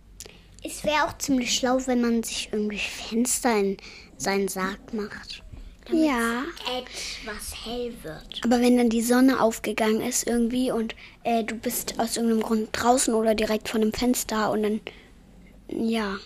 Es 0.62 0.85
wäre 0.85 1.04
auch 1.04 1.16
ziemlich 1.18 1.54
schlau, 1.54 1.78
wenn 1.87 2.00
man 2.00 2.22
sich 2.22 2.50
irgendwie 2.52 2.78
Fenster 2.78 3.56
in 3.56 3.76
seinen 4.16 4.48
Sarg 4.48 4.92
macht. 4.92 5.42
Ja. 5.92 6.42
Etwas 6.76 7.54
hell 7.64 7.94
wird. 8.02 8.40
Aber 8.44 8.61
wenn 8.61 8.76
dann 8.76 8.90
die 8.90 9.02
Sonne 9.02 9.40
aufgegangen 9.40 10.00
ist 10.00 10.26
irgendwie 10.26 10.72
und 10.72 10.96
äh, 11.22 11.44
du 11.44 11.54
bist 11.54 11.98
aus 12.00 12.16
irgendeinem 12.16 12.42
Grund 12.42 12.68
draußen 12.72 13.14
oder 13.14 13.35
direkt 13.35 13.68
vor 13.68 13.80
dem 13.80 13.92
Fenster 13.92 14.50
und 14.50 14.62
dann, 14.64 14.80
ja. 15.68 16.16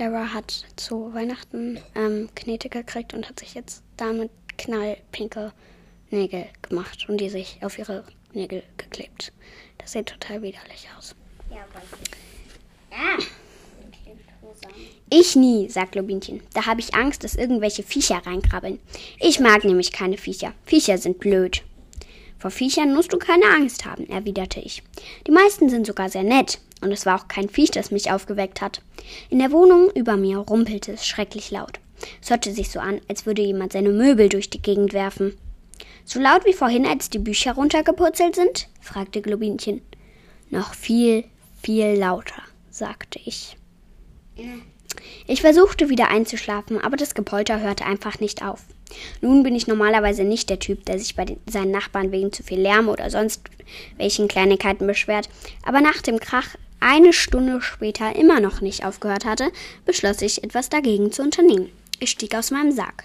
Clara 0.00 0.32
hat 0.32 0.64
zu 0.76 1.12
Weihnachten 1.12 1.78
ähm, 1.94 2.30
Knete 2.34 2.70
gekriegt 2.70 3.12
und 3.12 3.28
hat 3.28 3.38
sich 3.38 3.52
jetzt 3.52 3.82
damit 3.98 4.30
knallpinke 4.56 5.52
Nägel 6.08 6.46
gemacht 6.62 7.06
und 7.10 7.20
die 7.20 7.28
sich 7.28 7.58
auf 7.60 7.78
ihre 7.78 8.04
Nägel 8.32 8.62
geklebt. 8.78 9.30
Das 9.76 9.92
sieht 9.92 10.06
total 10.06 10.40
widerlich 10.40 10.88
aus. 10.96 11.14
Ja, 11.50 11.58
weil 11.74 11.82
Ah. 12.98 13.22
Ich 15.10 15.36
nie, 15.36 15.68
sagt 15.68 15.96
Lobinchen. 15.96 16.40
Da 16.54 16.64
habe 16.64 16.80
ich 16.80 16.94
Angst, 16.94 17.22
dass 17.22 17.34
irgendwelche 17.34 17.82
Viecher 17.82 18.22
reinkrabbeln. 18.24 18.80
Ich 19.18 19.38
mag 19.38 19.64
nämlich 19.64 19.92
keine 19.92 20.16
Viecher. 20.16 20.54
Viecher 20.64 20.96
sind 20.96 21.20
blöd. 21.20 21.62
Vor 22.40 22.50
Viechern 22.50 22.94
musst 22.94 23.12
du 23.12 23.18
keine 23.18 23.44
Angst 23.44 23.84
haben, 23.84 24.08
erwiderte 24.08 24.60
ich. 24.60 24.82
Die 25.26 25.30
meisten 25.30 25.68
sind 25.68 25.86
sogar 25.86 26.08
sehr 26.08 26.22
nett. 26.22 26.58
Und 26.80 26.90
es 26.90 27.04
war 27.04 27.20
auch 27.20 27.28
kein 27.28 27.50
Viech, 27.50 27.70
das 27.70 27.90
mich 27.90 28.10
aufgeweckt 28.10 28.62
hat. 28.62 28.80
In 29.28 29.38
der 29.38 29.52
Wohnung 29.52 29.90
über 29.94 30.16
mir 30.16 30.38
rumpelte 30.38 30.92
es 30.92 31.06
schrecklich 31.06 31.50
laut. 31.50 31.78
Es 32.22 32.30
hörte 32.30 32.52
sich 32.52 32.70
so 32.70 32.80
an, 32.80 33.02
als 33.08 33.26
würde 33.26 33.42
jemand 33.42 33.74
seine 33.74 33.90
Möbel 33.90 34.30
durch 34.30 34.48
die 34.48 34.62
Gegend 34.62 34.94
werfen. 34.94 35.36
So 36.06 36.18
laut 36.18 36.46
wie 36.46 36.54
vorhin, 36.54 36.86
als 36.86 37.10
die 37.10 37.18
Bücher 37.18 37.52
runtergepurzelt 37.52 38.34
sind? 38.34 38.68
fragte 38.80 39.20
Globinchen. 39.20 39.82
Noch 40.48 40.72
viel, 40.72 41.24
viel 41.62 41.94
lauter, 41.98 42.42
sagte 42.70 43.20
ich. 43.22 43.58
Ich 45.26 45.40
versuchte 45.42 45.88
wieder 45.88 46.08
einzuschlafen, 46.08 46.80
aber 46.80 46.96
das 46.96 47.14
Gepolter 47.14 47.60
hörte 47.60 47.86
einfach 47.86 48.20
nicht 48.20 48.42
auf. 48.42 48.64
Nun 49.20 49.42
bin 49.42 49.54
ich 49.54 49.66
normalerweise 49.66 50.24
nicht 50.24 50.50
der 50.50 50.58
Typ, 50.58 50.84
der 50.86 50.98
sich 50.98 51.14
bei 51.14 51.24
den, 51.24 51.38
seinen 51.48 51.70
Nachbarn 51.70 52.10
wegen 52.10 52.32
zu 52.32 52.42
viel 52.42 52.60
Lärm 52.60 52.88
oder 52.88 53.10
sonst 53.10 53.42
welchen 53.96 54.28
Kleinigkeiten 54.28 54.86
beschwert, 54.86 55.28
aber 55.64 55.80
nach 55.80 56.02
dem 56.02 56.18
Krach 56.18 56.56
eine 56.80 57.12
Stunde 57.12 57.60
später 57.60 58.16
immer 58.16 58.40
noch 58.40 58.60
nicht 58.60 58.84
aufgehört 58.84 59.24
hatte, 59.24 59.52
beschloss 59.84 60.22
ich, 60.22 60.42
etwas 60.42 60.70
dagegen 60.70 61.12
zu 61.12 61.22
unternehmen. 61.22 61.70
Ich 62.00 62.10
stieg 62.10 62.34
aus 62.34 62.50
meinem 62.50 62.72
Sack. 62.72 63.04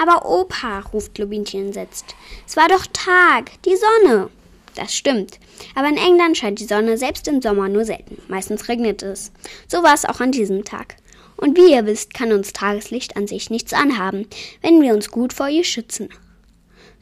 Aber 0.00 0.28
Opa, 0.28 0.80
ruft 0.92 1.14
Globinchen 1.14 1.66
entsetzt. 1.66 2.14
Es 2.46 2.56
war 2.56 2.68
doch 2.68 2.86
Tag, 2.92 3.50
die 3.64 3.76
Sonne. 3.76 4.30
Das 4.78 4.94
stimmt. 4.94 5.40
Aber 5.74 5.88
in 5.88 5.96
England 5.96 6.36
scheint 6.36 6.60
die 6.60 6.64
Sonne 6.64 6.96
selbst 6.98 7.26
im 7.26 7.42
Sommer 7.42 7.68
nur 7.68 7.84
selten. 7.84 8.22
Meistens 8.28 8.68
regnet 8.68 9.02
es. 9.02 9.32
So 9.66 9.82
war 9.82 9.92
es 9.92 10.04
auch 10.04 10.20
an 10.20 10.30
diesem 10.30 10.64
Tag. 10.64 10.94
Und 11.36 11.56
wie 11.56 11.72
ihr 11.72 11.84
wisst, 11.84 12.14
kann 12.14 12.30
uns 12.30 12.52
Tageslicht 12.52 13.16
an 13.16 13.26
sich 13.26 13.50
nichts 13.50 13.72
anhaben, 13.72 14.28
wenn 14.62 14.80
wir 14.80 14.94
uns 14.94 15.10
gut 15.10 15.32
vor 15.32 15.48
ihr 15.48 15.64
schützen. 15.64 16.10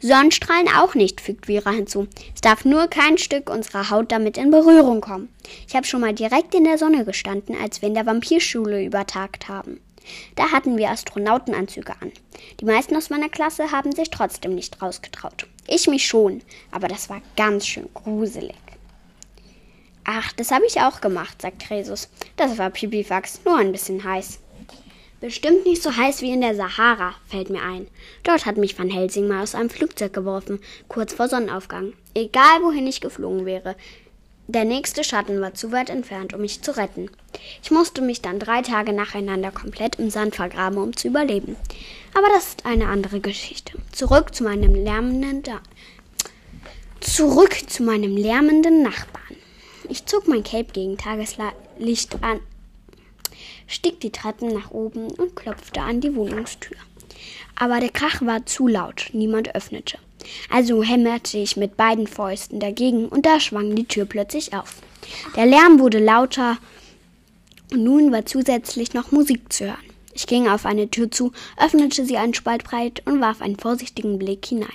Sonnenstrahlen 0.00 0.68
auch 0.74 0.94
nicht, 0.94 1.20
fügt 1.20 1.46
Vera 1.46 1.70
hinzu. 1.70 2.08
Es 2.34 2.40
darf 2.40 2.64
nur 2.64 2.88
kein 2.88 3.18
Stück 3.18 3.50
unserer 3.50 3.90
Haut 3.90 4.10
damit 4.10 4.38
in 4.38 4.50
Berührung 4.50 5.02
kommen. 5.02 5.28
Ich 5.68 5.76
habe 5.76 5.86
schon 5.86 6.00
mal 6.00 6.14
direkt 6.14 6.54
in 6.54 6.64
der 6.64 6.78
Sonne 6.78 7.04
gestanden, 7.04 7.56
als 7.62 7.82
wir 7.82 7.88
in 7.88 7.94
der 7.94 8.06
Vampirschule 8.06 8.82
übertagt 8.82 9.48
haben. 9.48 9.80
Da 10.34 10.50
hatten 10.50 10.78
wir 10.78 10.88
Astronautenanzüge 10.88 11.92
an. 12.00 12.12
Die 12.58 12.64
meisten 12.64 12.96
aus 12.96 13.10
meiner 13.10 13.28
Klasse 13.28 13.70
haben 13.70 13.92
sich 13.92 14.08
trotzdem 14.08 14.54
nicht 14.54 14.80
rausgetraut. 14.80 15.46
Ich 15.68 15.86
mich 15.88 16.06
schon, 16.06 16.42
aber 16.70 16.88
das 16.88 17.08
war 17.08 17.20
ganz 17.36 17.66
schön 17.66 17.88
gruselig. 17.94 18.54
Ach, 20.04 20.32
das 20.32 20.52
habe 20.52 20.66
ich 20.66 20.80
auch 20.80 21.00
gemacht, 21.00 21.42
sagt 21.42 21.68
Resus. 21.70 22.08
Das 22.36 22.58
war 22.58 22.70
Pipifax, 22.70 23.40
nur 23.44 23.56
ein 23.56 23.72
bisschen 23.72 24.04
heiß. 24.04 24.38
Bestimmt 25.20 25.64
nicht 25.64 25.82
so 25.82 25.96
heiß 25.96 26.22
wie 26.22 26.32
in 26.32 26.42
der 26.42 26.54
Sahara, 26.54 27.14
fällt 27.26 27.50
mir 27.50 27.62
ein. 27.62 27.88
Dort 28.22 28.46
hat 28.46 28.58
mich 28.58 28.78
Van 28.78 28.90
Helsing 28.90 29.26
mal 29.26 29.42
aus 29.42 29.54
einem 29.54 29.70
Flugzeug 29.70 30.12
geworfen, 30.12 30.60
kurz 30.88 31.14
vor 31.14 31.28
Sonnenaufgang. 31.28 31.94
Egal 32.14 32.62
wohin 32.62 32.86
ich 32.86 33.00
geflogen 33.00 33.46
wäre. 33.46 33.74
Der 34.46 34.64
nächste 34.64 35.02
Schatten 35.02 35.40
war 35.40 35.54
zu 35.54 35.72
weit 35.72 35.90
entfernt, 35.90 36.32
um 36.32 36.40
mich 36.40 36.62
zu 36.62 36.76
retten. 36.76 37.10
Ich 37.64 37.72
musste 37.72 38.00
mich 38.00 38.22
dann 38.22 38.38
drei 38.38 38.62
Tage 38.62 38.92
nacheinander 38.92 39.50
komplett 39.50 39.96
im 39.96 40.08
Sand 40.08 40.36
vergraben, 40.36 40.78
um 40.78 40.96
zu 40.96 41.08
überleben. 41.08 41.56
Aber 42.14 42.28
das 42.34 42.48
ist 42.48 42.66
eine 42.66 42.88
andere 42.88 43.20
Geschichte. 43.20 43.78
Zurück 43.92 44.34
zu 44.34 44.44
meinem 44.44 44.74
lärmenden 44.74 45.42
da 45.42 45.60
Zurück 47.00 47.70
zu 47.70 47.82
meinem 47.82 48.16
lärmenden 48.16 48.82
Nachbarn. 48.82 49.36
Ich 49.88 50.06
zog 50.06 50.26
mein 50.26 50.42
Cape 50.42 50.72
gegen 50.72 50.96
Tageslicht 50.96 52.22
an, 52.22 52.40
stieg 53.66 54.00
die 54.00 54.10
Treppen 54.10 54.52
nach 54.52 54.70
oben 54.70 55.10
und 55.12 55.36
klopfte 55.36 55.80
an 55.82 56.00
die 56.00 56.14
Wohnungstür. 56.14 56.76
Aber 57.54 57.80
der 57.80 57.90
Krach 57.90 58.22
war 58.22 58.44
zu 58.44 58.66
laut, 58.66 59.10
niemand 59.12 59.54
öffnete. 59.54 59.98
Also 60.50 60.82
hämmerte 60.82 61.38
ich 61.38 61.56
mit 61.56 61.76
beiden 61.76 62.06
Fäusten 62.06 62.60
dagegen 62.60 63.08
und 63.08 63.24
da 63.24 63.38
schwang 63.38 63.76
die 63.76 63.84
Tür 63.86 64.04
plötzlich 64.04 64.52
auf. 64.54 64.82
Der 65.36 65.46
Lärm 65.46 65.78
wurde 65.78 65.98
lauter 65.98 66.58
und 67.72 67.84
nun 67.84 68.10
war 68.10 68.26
zusätzlich 68.26 68.94
noch 68.94 69.12
Musik 69.12 69.52
zu 69.52 69.66
hören. 69.66 69.95
Ich 70.16 70.26
ging 70.26 70.48
auf 70.48 70.64
eine 70.64 70.88
Tür 70.88 71.10
zu, 71.10 71.32
öffnete 71.58 72.06
sie 72.06 72.16
einen 72.16 72.32
Spalt 72.32 72.64
breit 72.64 73.02
und 73.04 73.20
warf 73.20 73.42
einen 73.42 73.58
vorsichtigen 73.58 74.18
Blick 74.18 74.46
hinein. 74.46 74.70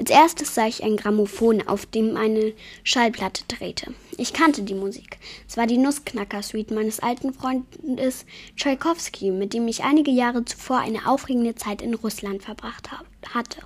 Als 0.00 0.10
erstes 0.10 0.52
sah 0.52 0.66
ich 0.66 0.82
ein 0.82 0.96
Grammophon, 0.96 1.62
auf 1.68 1.86
dem 1.86 2.16
eine 2.16 2.52
Schallplatte 2.82 3.44
drehte. 3.46 3.94
Ich 4.18 4.32
kannte 4.32 4.62
die 4.62 4.74
Musik. 4.74 5.18
Es 5.48 5.56
war 5.56 5.68
die 5.68 5.78
Nussknacker-Suite 5.78 6.72
meines 6.72 6.98
alten 6.98 7.32
Freundes 7.32 8.26
Tschaikowski, 8.56 9.30
mit 9.30 9.54
dem 9.54 9.68
ich 9.68 9.84
einige 9.84 10.10
Jahre 10.10 10.44
zuvor 10.44 10.80
eine 10.80 11.06
aufregende 11.06 11.54
Zeit 11.54 11.80
in 11.80 11.94
Russland 11.94 12.42
verbracht 12.42 12.90
hatte. 13.32 13.60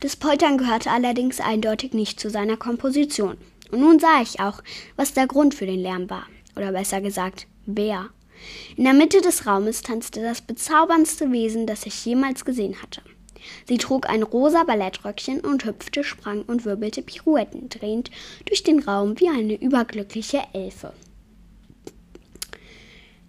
Das 0.00 0.16
Poltern 0.16 0.56
gehörte 0.56 0.90
allerdings 0.90 1.38
eindeutig 1.38 1.92
nicht 1.92 2.18
zu 2.18 2.30
seiner 2.30 2.56
Komposition. 2.56 3.36
Und 3.70 3.80
nun 3.80 3.98
sah 3.98 4.22
ich 4.22 4.40
auch, 4.40 4.62
was 4.96 5.12
der 5.12 5.26
Grund 5.26 5.54
für 5.54 5.66
den 5.66 5.80
Lärm 5.80 6.08
war. 6.08 6.26
Oder 6.56 6.72
besser 6.72 7.02
gesagt, 7.02 7.46
wer. 7.66 8.08
In 8.76 8.84
der 8.84 8.92
Mitte 8.92 9.20
des 9.20 9.46
Raumes 9.46 9.82
tanzte 9.82 10.22
das 10.22 10.42
bezauberndste 10.42 11.30
Wesen, 11.32 11.66
das 11.66 11.86
ich 11.86 12.04
jemals 12.04 12.44
gesehen 12.44 12.80
hatte. 12.82 13.02
Sie 13.66 13.78
trug 13.78 14.08
ein 14.08 14.22
rosa 14.22 14.64
Ballettröckchen 14.64 15.40
und 15.40 15.64
hüpfte, 15.64 16.04
sprang 16.04 16.42
und 16.42 16.64
wirbelte 16.64 17.02
Pirouetten, 17.02 17.68
drehend 17.68 18.10
durch 18.46 18.62
den 18.62 18.80
Raum 18.80 19.18
wie 19.20 19.28
eine 19.28 19.54
überglückliche 19.54 20.42
Elfe. 20.52 20.92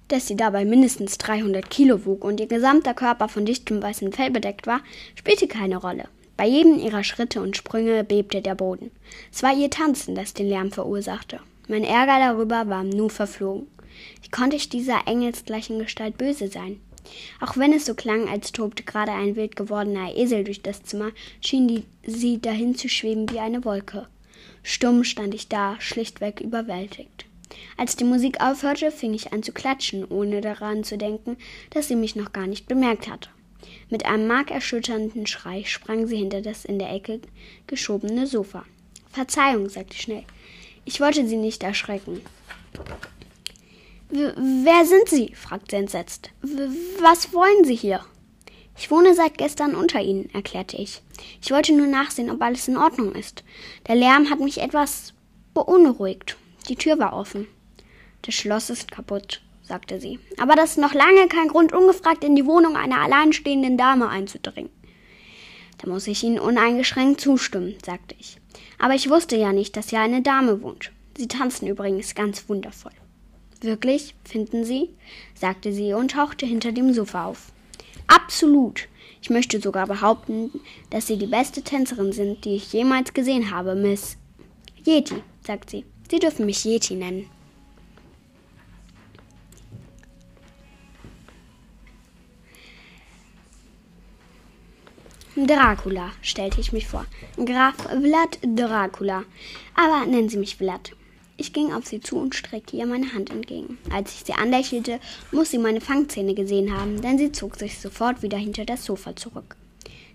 Dass 0.07 0.27
sie 0.27 0.35
dabei 0.35 0.65
mindestens 0.65 1.17
300 1.17 1.69
Kilo 1.69 2.05
wog 2.05 2.23
und 2.23 2.39
ihr 2.39 2.47
gesamter 2.47 2.93
Körper 2.93 3.27
von 3.27 3.45
dichtem 3.45 3.81
weißem 3.81 4.11
Fell 4.11 4.29
bedeckt 4.29 4.67
war, 4.67 4.81
spielte 5.15 5.47
keine 5.47 5.77
Rolle. 5.77 6.05
Bei 6.37 6.45
jedem 6.45 6.77
ihrer 6.77 7.03
Schritte 7.03 7.41
und 7.41 7.57
Sprünge 7.57 8.03
bebte 8.03 8.41
der 8.41 8.55
Boden. 8.55 8.91
Es 9.31 9.41
war 9.41 9.55
ihr 9.55 9.69
Tanzen, 9.69 10.15
das 10.15 10.33
den 10.33 10.49
Lärm 10.49 10.71
verursachte. 10.71 11.39
Mein 11.67 11.83
Ärger 11.83 12.19
darüber 12.19 12.67
war 12.67 12.83
nur 12.83 13.09
verflogen. 13.09 13.67
Wie 14.21 14.29
konnte 14.29 14.55
ich 14.55 14.69
dieser 14.69 15.07
engelsgleichen 15.07 15.79
Gestalt 15.79 16.17
böse 16.17 16.47
sein? 16.47 16.79
Auch 17.39 17.57
wenn 17.57 17.73
es 17.73 17.85
so 17.85 17.93
klang, 17.93 18.27
als 18.27 18.51
tobte 18.51 18.83
gerade 18.83 19.11
ein 19.11 19.35
wild 19.35 19.55
gewordener 19.55 20.15
Esel 20.15 20.43
durch 20.43 20.61
das 20.61 20.83
Zimmer, 20.83 21.11
schien 21.41 21.67
die, 21.67 21.83
sie 22.03 22.39
dahin 22.41 22.75
zu 22.75 22.89
schweben 22.89 23.29
wie 23.29 23.39
eine 23.39 23.63
Wolke. 23.63 24.07
Stumm 24.63 25.03
stand 25.03 25.35
ich 25.35 25.47
da, 25.47 25.75
schlichtweg 25.79 26.41
überwältigt. 26.41 27.25
Als 27.77 27.95
die 27.95 28.03
Musik 28.03 28.41
aufhörte, 28.41 28.91
fing 28.91 29.13
ich 29.13 29.31
an 29.31 29.43
zu 29.43 29.51
klatschen, 29.51 30.05
ohne 30.05 30.41
daran 30.41 30.83
zu 30.83 30.97
denken, 30.97 31.37
dass 31.69 31.87
sie 31.87 31.95
mich 31.95 32.15
noch 32.15 32.33
gar 32.33 32.47
nicht 32.47 32.67
bemerkt 32.67 33.07
hatte. 33.07 33.29
Mit 33.89 34.05
einem 34.05 34.27
markerschütternden 34.27 35.27
Schrei 35.27 35.63
sprang 35.63 36.07
sie 36.07 36.17
hinter 36.17 36.41
das 36.41 36.65
in 36.65 36.79
der 36.79 36.91
Ecke 36.91 37.19
geschobene 37.67 38.27
Sofa. 38.27 38.65
Verzeihung, 39.11 39.69
sagte 39.69 39.93
ich 39.93 40.01
schnell. 40.01 40.23
Ich 40.83 40.99
wollte 40.99 41.27
sie 41.27 41.37
nicht 41.37 41.63
erschrecken. 41.63 42.21
Wer 44.09 44.85
sind 44.85 45.09
Sie? 45.09 45.33
fragte 45.35 45.71
sie 45.71 45.81
entsetzt. 45.81 46.31
Was 46.99 47.33
wollen 47.33 47.63
Sie 47.65 47.75
hier? 47.75 48.01
Ich 48.77 48.91
wohne 48.91 49.15
seit 49.15 49.37
gestern 49.37 49.73
unter 49.73 50.01
Ihnen, 50.01 50.29
erklärte 50.33 50.77
ich. 50.77 51.01
Ich 51.41 51.51
wollte 51.51 51.73
nur 51.73 51.87
nachsehen, 51.87 52.29
ob 52.29 52.41
alles 52.41 52.67
in 52.67 52.77
Ordnung 52.77 53.13
ist. 53.13 53.43
Der 53.87 53.95
Lärm 53.95 54.29
hat 54.29 54.39
mich 54.39 54.61
etwas 54.61 55.13
beunruhigt. 55.53 56.37
Die 56.67 56.75
Tür 56.75 56.99
war 56.99 57.13
offen. 57.13 57.47
Das 58.23 58.35
Schloss 58.35 58.69
ist 58.69 58.91
kaputt, 58.91 59.41
sagte 59.63 59.99
sie. 59.99 60.19
Aber 60.37 60.55
das 60.55 60.71
ist 60.71 60.77
noch 60.77 60.93
lange 60.93 61.27
kein 61.27 61.47
Grund, 61.47 61.73
ungefragt 61.73 62.23
in 62.23 62.35
die 62.35 62.45
Wohnung 62.45 62.75
einer 62.75 62.99
alleinstehenden 62.99 63.77
Dame 63.77 64.09
einzudringen. 64.09 64.71
Da 65.77 65.89
muss 65.89 66.07
ich 66.07 66.23
Ihnen 66.23 66.39
uneingeschränkt 66.39 67.21
zustimmen, 67.21 67.75
sagte 67.85 68.15
ich. 68.19 68.37
Aber 68.79 68.95
ich 68.95 69.09
wusste 69.09 69.35
ja 69.35 69.53
nicht, 69.53 69.77
dass 69.77 69.89
hier 69.89 69.99
eine 69.99 70.21
Dame 70.21 70.61
wohnt. 70.61 70.91
Sie 71.17 71.27
tanzen 71.27 71.67
übrigens 71.67 72.15
ganz 72.15 72.47
wundervoll. 72.49 72.91
Wirklich, 73.65 74.13
finden 74.23 74.63
Sie? 74.63 74.89
sagte 75.33 75.73
sie 75.73 75.93
und 75.93 76.11
tauchte 76.11 76.45
hinter 76.45 76.71
dem 76.71 76.93
Sofa 76.93 77.25
auf. 77.25 77.51
Absolut. 78.05 78.87
Ich 79.23 79.31
möchte 79.31 79.59
sogar 79.59 79.87
behaupten, 79.87 80.51
dass 80.91 81.07
Sie 81.07 81.17
die 81.17 81.25
beste 81.25 81.63
Tänzerin 81.63 82.11
sind, 82.11 82.45
die 82.45 82.57
ich 82.57 82.71
jemals 82.73 83.11
gesehen 83.13 83.49
habe, 83.49 83.73
Miss 83.73 84.17
Yeti, 84.85 85.15
sagt 85.41 85.71
sie. 85.71 85.83
Sie 86.11 86.19
dürfen 86.19 86.45
mich 86.45 86.63
Yeti 86.63 86.93
nennen. 86.93 87.27
Dracula, 95.35 96.11
stellte 96.21 96.61
ich 96.61 96.71
mich 96.71 96.87
vor. 96.87 97.07
Graf 97.43 97.75
Vlad 97.77 98.37
Dracula. 98.43 99.23
Aber 99.73 100.05
nennen 100.05 100.29
Sie 100.29 100.37
mich 100.37 100.55
Vlad. 100.55 100.91
Ich 101.37 101.51
ging 101.51 101.73
auf 101.73 101.85
sie 101.85 101.99
zu 101.99 102.17
und 102.17 102.33
streckte 102.33 102.77
ihr 102.77 102.85
meine 102.85 103.13
Hand 103.13 103.29
entgegen. 103.29 103.77
Als 103.91 104.13
ich 104.13 104.25
sie 104.25 104.33
anlächelte, 104.33 104.99
muss 105.31 105.51
sie 105.51 105.57
meine 105.57 105.81
Fangzähne 105.81 106.33
gesehen 106.33 106.75
haben, 106.75 107.01
denn 107.01 107.17
sie 107.17 107.31
zog 107.31 107.57
sich 107.57 107.79
sofort 107.79 108.21
wieder 108.21 108.37
hinter 108.37 108.65
das 108.65 108.85
Sofa 108.85 109.15
zurück. 109.15 109.55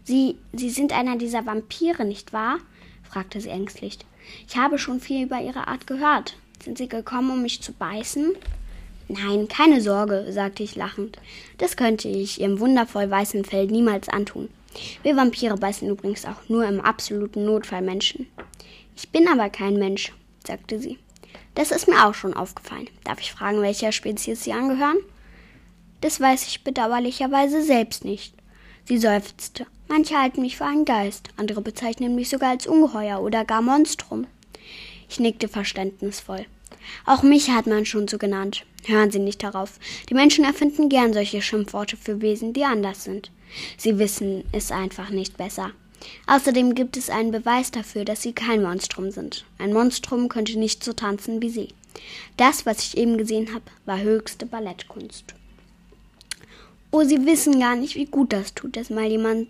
Sie, 0.04 0.36
Sie 0.52 0.70
sind 0.70 0.92
einer 0.92 1.16
dieser 1.16 1.44
Vampire, 1.44 2.04
nicht 2.04 2.32
wahr? 2.32 2.58
fragte 3.02 3.40
sie 3.40 3.50
ängstlich. 3.50 3.98
Ich 4.48 4.56
habe 4.56 4.78
schon 4.78 5.00
viel 5.00 5.24
über 5.24 5.40
Ihre 5.40 5.68
Art 5.68 5.86
gehört. 5.86 6.36
Sind 6.62 6.78
Sie 6.78 6.88
gekommen, 6.88 7.30
um 7.30 7.42
mich 7.42 7.60
zu 7.60 7.72
beißen? 7.72 8.32
Nein, 9.08 9.48
keine 9.48 9.80
Sorge, 9.80 10.26
sagte 10.30 10.62
ich 10.62 10.76
lachend. 10.76 11.18
Das 11.58 11.76
könnte 11.76 12.08
ich 12.08 12.40
Ihrem 12.40 12.60
wundervoll 12.60 13.10
weißen 13.10 13.44
Fell 13.44 13.66
niemals 13.66 14.08
antun. 14.08 14.48
Wir 15.02 15.16
Vampire 15.16 15.56
beißen 15.56 15.88
übrigens 15.88 16.24
auch 16.24 16.48
nur 16.48 16.64
im 16.64 16.80
absoluten 16.80 17.44
Notfall 17.44 17.82
Menschen. 17.82 18.26
Ich 18.96 19.08
bin 19.08 19.28
aber 19.28 19.50
kein 19.50 19.74
Mensch, 19.74 20.12
sagte 20.46 20.78
sie. 20.78 20.98
Das 21.54 21.70
ist 21.70 21.88
mir 21.88 22.06
auch 22.06 22.14
schon 22.14 22.34
aufgefallen. 22.34 22.88
Darf 23.04 23.20
ich 23.20 23.32
fragen, 23.32 23.60
welcher 23.60 23.92
Spezies 23.92 24.44
Sie 24.44 24.52
angehören? 24.52 24.98
Das 26.00 26.20
weiß 26.20 26.46
ich 26.46 26.64
bedauerlicherweise 26.64 27.62
selbst 27.62 28.04
nicht. 28.04 28.34
Sie 28.84 28.98
seufzte. 28.98 29.66
Manche 29.88 30.16
halten 30.16 30.40
mich 30.42 30.56
für 30.56 30.64
einen 30.64 30.84
Geist, 30.84 31.28
andere 31.36 31.60
bezeichnen 31.60 32.14
mich 32.14 32.28
sogar 32.28 32.50
als 32.50 32.66
Ungeheuer 32.66 33.20
oder 33.20 33.44
gar 33.44 33.60
Monstrum. 33.60 34.26
Ich 35.08 35.20
nickte 35.20 35.48
verständnisvoll. 35.48 36.46
Auch 37.04 37.22
mich 37.22 37.50
hat 37.50 37.66
man 37.66 37.84
schon 37.84 38.08
so 38.08 38.16
genannt. 38.16 38.64
Hören 38.86 39.10
Sie 39.10 39.18
nicht 39.18 39.42
darauf. 39.42 39.78
Die 40.08 40.14
Menschen 40.14 40.44
erfinden 40.44 40.88
gern 40.88 41.12
solche 41.12 41.42
Schimpfworte 41.42 41.96
für 41.96 42.22
Wesen, 42.22 42.52
die 42.52 42.64
anders 42.64 43.04
sind. 43.04 43.30
Sie 43.76 43.98
wissen 43.98 44.44
es 44.52 44.70
einfach 44.70 45.10
nicht 45.10 45.36
besser. 45.36 45.72
Außerdem 46.26 46.74
gibt 46.74 46.96
es 46.96 47.10
einen 47.10 47.30
Beweis 47.30 47.70
dafür, 47.70 48.04
dass 48.04 48.22
sie 48.22 48.32
kein 48.32 48.62
Monstrum 48.62 49.10
sind. 49.10 49.44
Ein 49.58 49.72
Monstrum 49.72 50.28
könnte 50.28 50.58
nicht 50.58 50.82
so 50.82 50.92
tanzen 50.92 51.42
wie 51.42 51.50
sie. 51.50 51.68
Das, 52.36 52.66
was 52.66 52.78
ich 52.80 52.96
eben 52.96 53.18
gesehen 53.18 53.52
habe, 53.52 53.64
war 53.84 54.00
höchste 54.00 54.46
Ballettkunst. 54.46 55.34
Oh, 56.92 57.04
Sie 57.04 57.24
wissen 57.24 57.60
gar 57.60 57.76
nicht, 57.76 57.94
wie 57.94 58.06
gut 58.06 58.32
das 58.32 58.54
tut, 58.54 58.76
dass 58.76 58.90
mal 58.90 59.06
jemand 59.06 59.48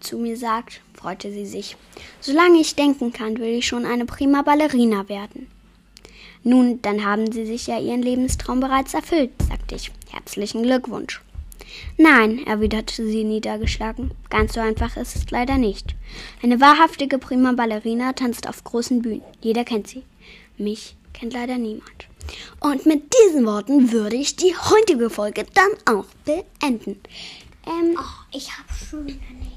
zu 0.00 0.16
mir 0.18 0.36
sagt, 0.36 0.80
freute 0.94 1.30
sie 1.30 1.46
sich. 1.46 1.76
Solange 2.20 2.60
ich 2.60 2.74
denken 2.74 3.12
kann, 3.12 3.38
will 3.38 3.58
ich 3.58 3.66
schon 3.66 3.84
eine 3.84 4.06
prima 4.06 4.42
Ballerina 4.42 5.08
werden. 5.08 5.48
Nun, 6.44 6.80
dann 6.82 7.04
haben 7.04 7.30
Sie 7.30 7.46
sich 7.46 7.66
ja 7.68 7.78
Ihren 7.78 8.02
Lebenstraum 8.02 8.60
bereits 8.60 8.94
erfüllt, 8.94 9.30
sagte 9.48 9.76
ich. 9.76 9.92
Herzlichen 10.10 10.62
Glückwunsch. 10.62 11.20
Nein, 11.96 12.46
erwiderte 12.46 13.06
sie 13.06 13.24
niedergeschlagen. 13.24 14.12
Ganz 14.30 14.54
so 14.54 14.60
einfach 14.60 14.96
ist 14.96 15.16
es 15.16 15.30
leider 15.30 15.58
nicht. 15.58 15.94
Eine 16.42 16.60
wahrhaftige 16.60 17.18
Prima 17.18 17.52
Ballerina 17.52 18.12
tanzt 18.12 18.48
auf 18.48 18.64
großen 18.64 19.02
Bühnen. 19.02 19.22
Jeder 19.40 19.64
kennt 19.64 19.88
sie. 19.88 20.02
Mich 20.58 20.96
kennt 21.12 21.32
leider 21.32 21.58
niemand. 21.58 22.08
Und 22.60 22.86
mit 22.86 23.12
diesen 23.12 23.44
Worten 23.46 23.92
würde 23.92 24.16
ich 24.16 24.36
die 24.36 24.54
heutige 24.54 25.10
Folge 25.10 25.44
dann 25.54 25.96
auch 25.96 26.06
beenden. 26.24 27.00
Ähm, 27.66 27.96
oh, 27.98 28.36
ich 28.36 28.50
habe 28.50 28.68
schon 28.72 29.06
eine 29.06 29.52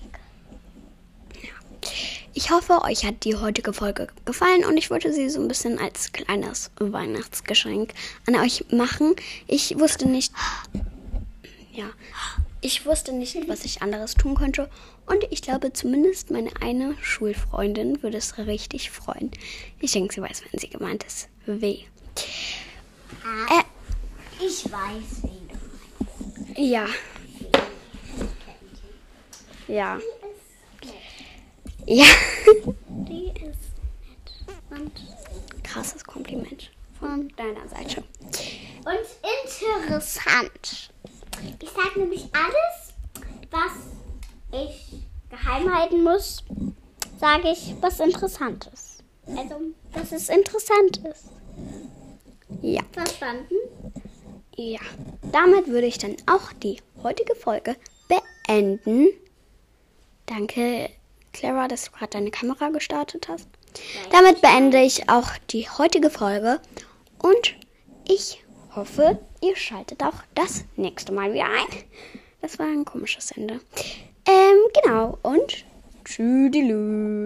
ich 2.37 2.51
hoffe, 2.51 2.81
euch 2.83 3.05
hat 3.05 3.23
die 3.23 3.37
heutige 3.37 3.71
Folge 3.71 4.07
gefallen 4.25 4.65
und 4.65 4.75
ich 4.75 4.89
wollte 4.89 5.13
sie 5.13 5.29
so 5.29 5.39
ein 5.39 5.47
bisschen 5.47 5.79
als 5.79 6.11
kleines 6.11 6.69
Weihnachtsgeschenk 6.77 7.93
an 8.27 8.35
euch 8.35 8.65
machen. 8.71 9.15
Ich 9.47 9.79
wusste 9.79 10.05
nicht, 10.05 10.33
ja, 11.75 11.89
ich 12.61 12.85
wusste 12.85 13.11
nicht, 13.11 13.47
was 13.47 13.65
ich 13.65 13.81
anderes 13.81 14.15
tun 14.15 14.35
könnte. 14.35 14.69
Und 15.05 15.23
ich 15.29 15.41
glaube, 15.41 15.73
zumindest 15.73 16.31
meine 16.31 16.49
eine 16.61 16.95
Schulfreundin 17.01 18.01
würde 18.01 18.17
es 18.17 18.37
richtig 18.37 18.91
freuen. 18.91 19.31
Ich 19.79 19.91
denke, 19.91 20.13
sie 20.13 20.21
weiß, 20.21 20.43
wenn 20.49 20.59
sie 20.59 20.69
gemeint 20.69 21.03
ist. 21.03 21.29
Weh. 21.45 21.83
Ah, 23.23 23.59
äh, 23.59 24.43
ich 24.43 24.65
weiß, 24.65 25.23
wen 25.23 25.47
du 25.47 25.55
meinst. 25.55 26.57
Ja. 26.57 26.87
Ja. 29.67 29.99
Ja. 31.85 32.05
Die 32.87 33.27
ist 33.27 33.39
nett. 33.39 34.79
Und 34.79 34.91
krasses 35.63 36.03
Kompliment 36.03 36.71
von 36.99 37.27
deiner 37.35 37.67
Seite. 37.67 38.03
Und 38.85 39.87
interessant. 39.87 40.84
Ich 41.75 41.83
sage 41.83 41.99
nämlich 41.99 42.29
alles, 42.33 42.93
was 43.51 44.61
ich 44.63 44.93
geheim 45.29 45.73
halten 45.73 46.03
muss, 46.03 46.43
sage 47.19 47.49
ich 47.49 47.75
was 47.81 47.99
Interessantes. 47.99 48.99
Also, 49.27 49.59
dass 49.93 50.11
es 50.13 50.29
interessant 50.29 50.97
ist. 51.05 51.25
Ja. 52.61 52.81
Verstanden? 52.93 53.55
Ja. 54.55 54.79
Damit 55.31 55.67
würde 55.67 55.87
ich 55.87 55.97
dann 55.97 56.15
auch 56.27 56.53
die 56.53 56.81
heutige 57.03 57.35
Folge 57.35 57.75
beenden. 58.07 59.07
Danke, 60.27 60.89
Clara, 61.33 61.67
dass 61.67 61.85
du 61.85 61.91
gerade 61.91 62.11
deine 62.11 62.31
Kamera 62.31 62.69
gestartet 62.69 63.27
hast. 63.27 63.49
Damit 64.11 64.39
beende 64.41 64.81
ich 64.81 65.09
auch 65.09 65.31
die 65.49 65.69
heutige 65.69 66.09
Folge 66.09 66.61
und 67.19 67.55
ich 68.07 68.45
hoffe, 68.73 69.19
ihr 69.45 69.55
schaltet 69.55 70.03
auch 70.03 70.23
das 70.33 70.65
nächste 70.75 71.11
Mal 71.11 71.33
wieder 71.33 71.45
ein. 71.45 71.83
Das 72.41 72.57
war 72.57 72.65
ein 72.67 72.85
komisches 72.85 73.31
Ende. 73.31 73.59
Ähm, 74.27 74.57
genau. 74.73 75.17
Und 75.21 75.65
tschüdelü. 76.03 77.25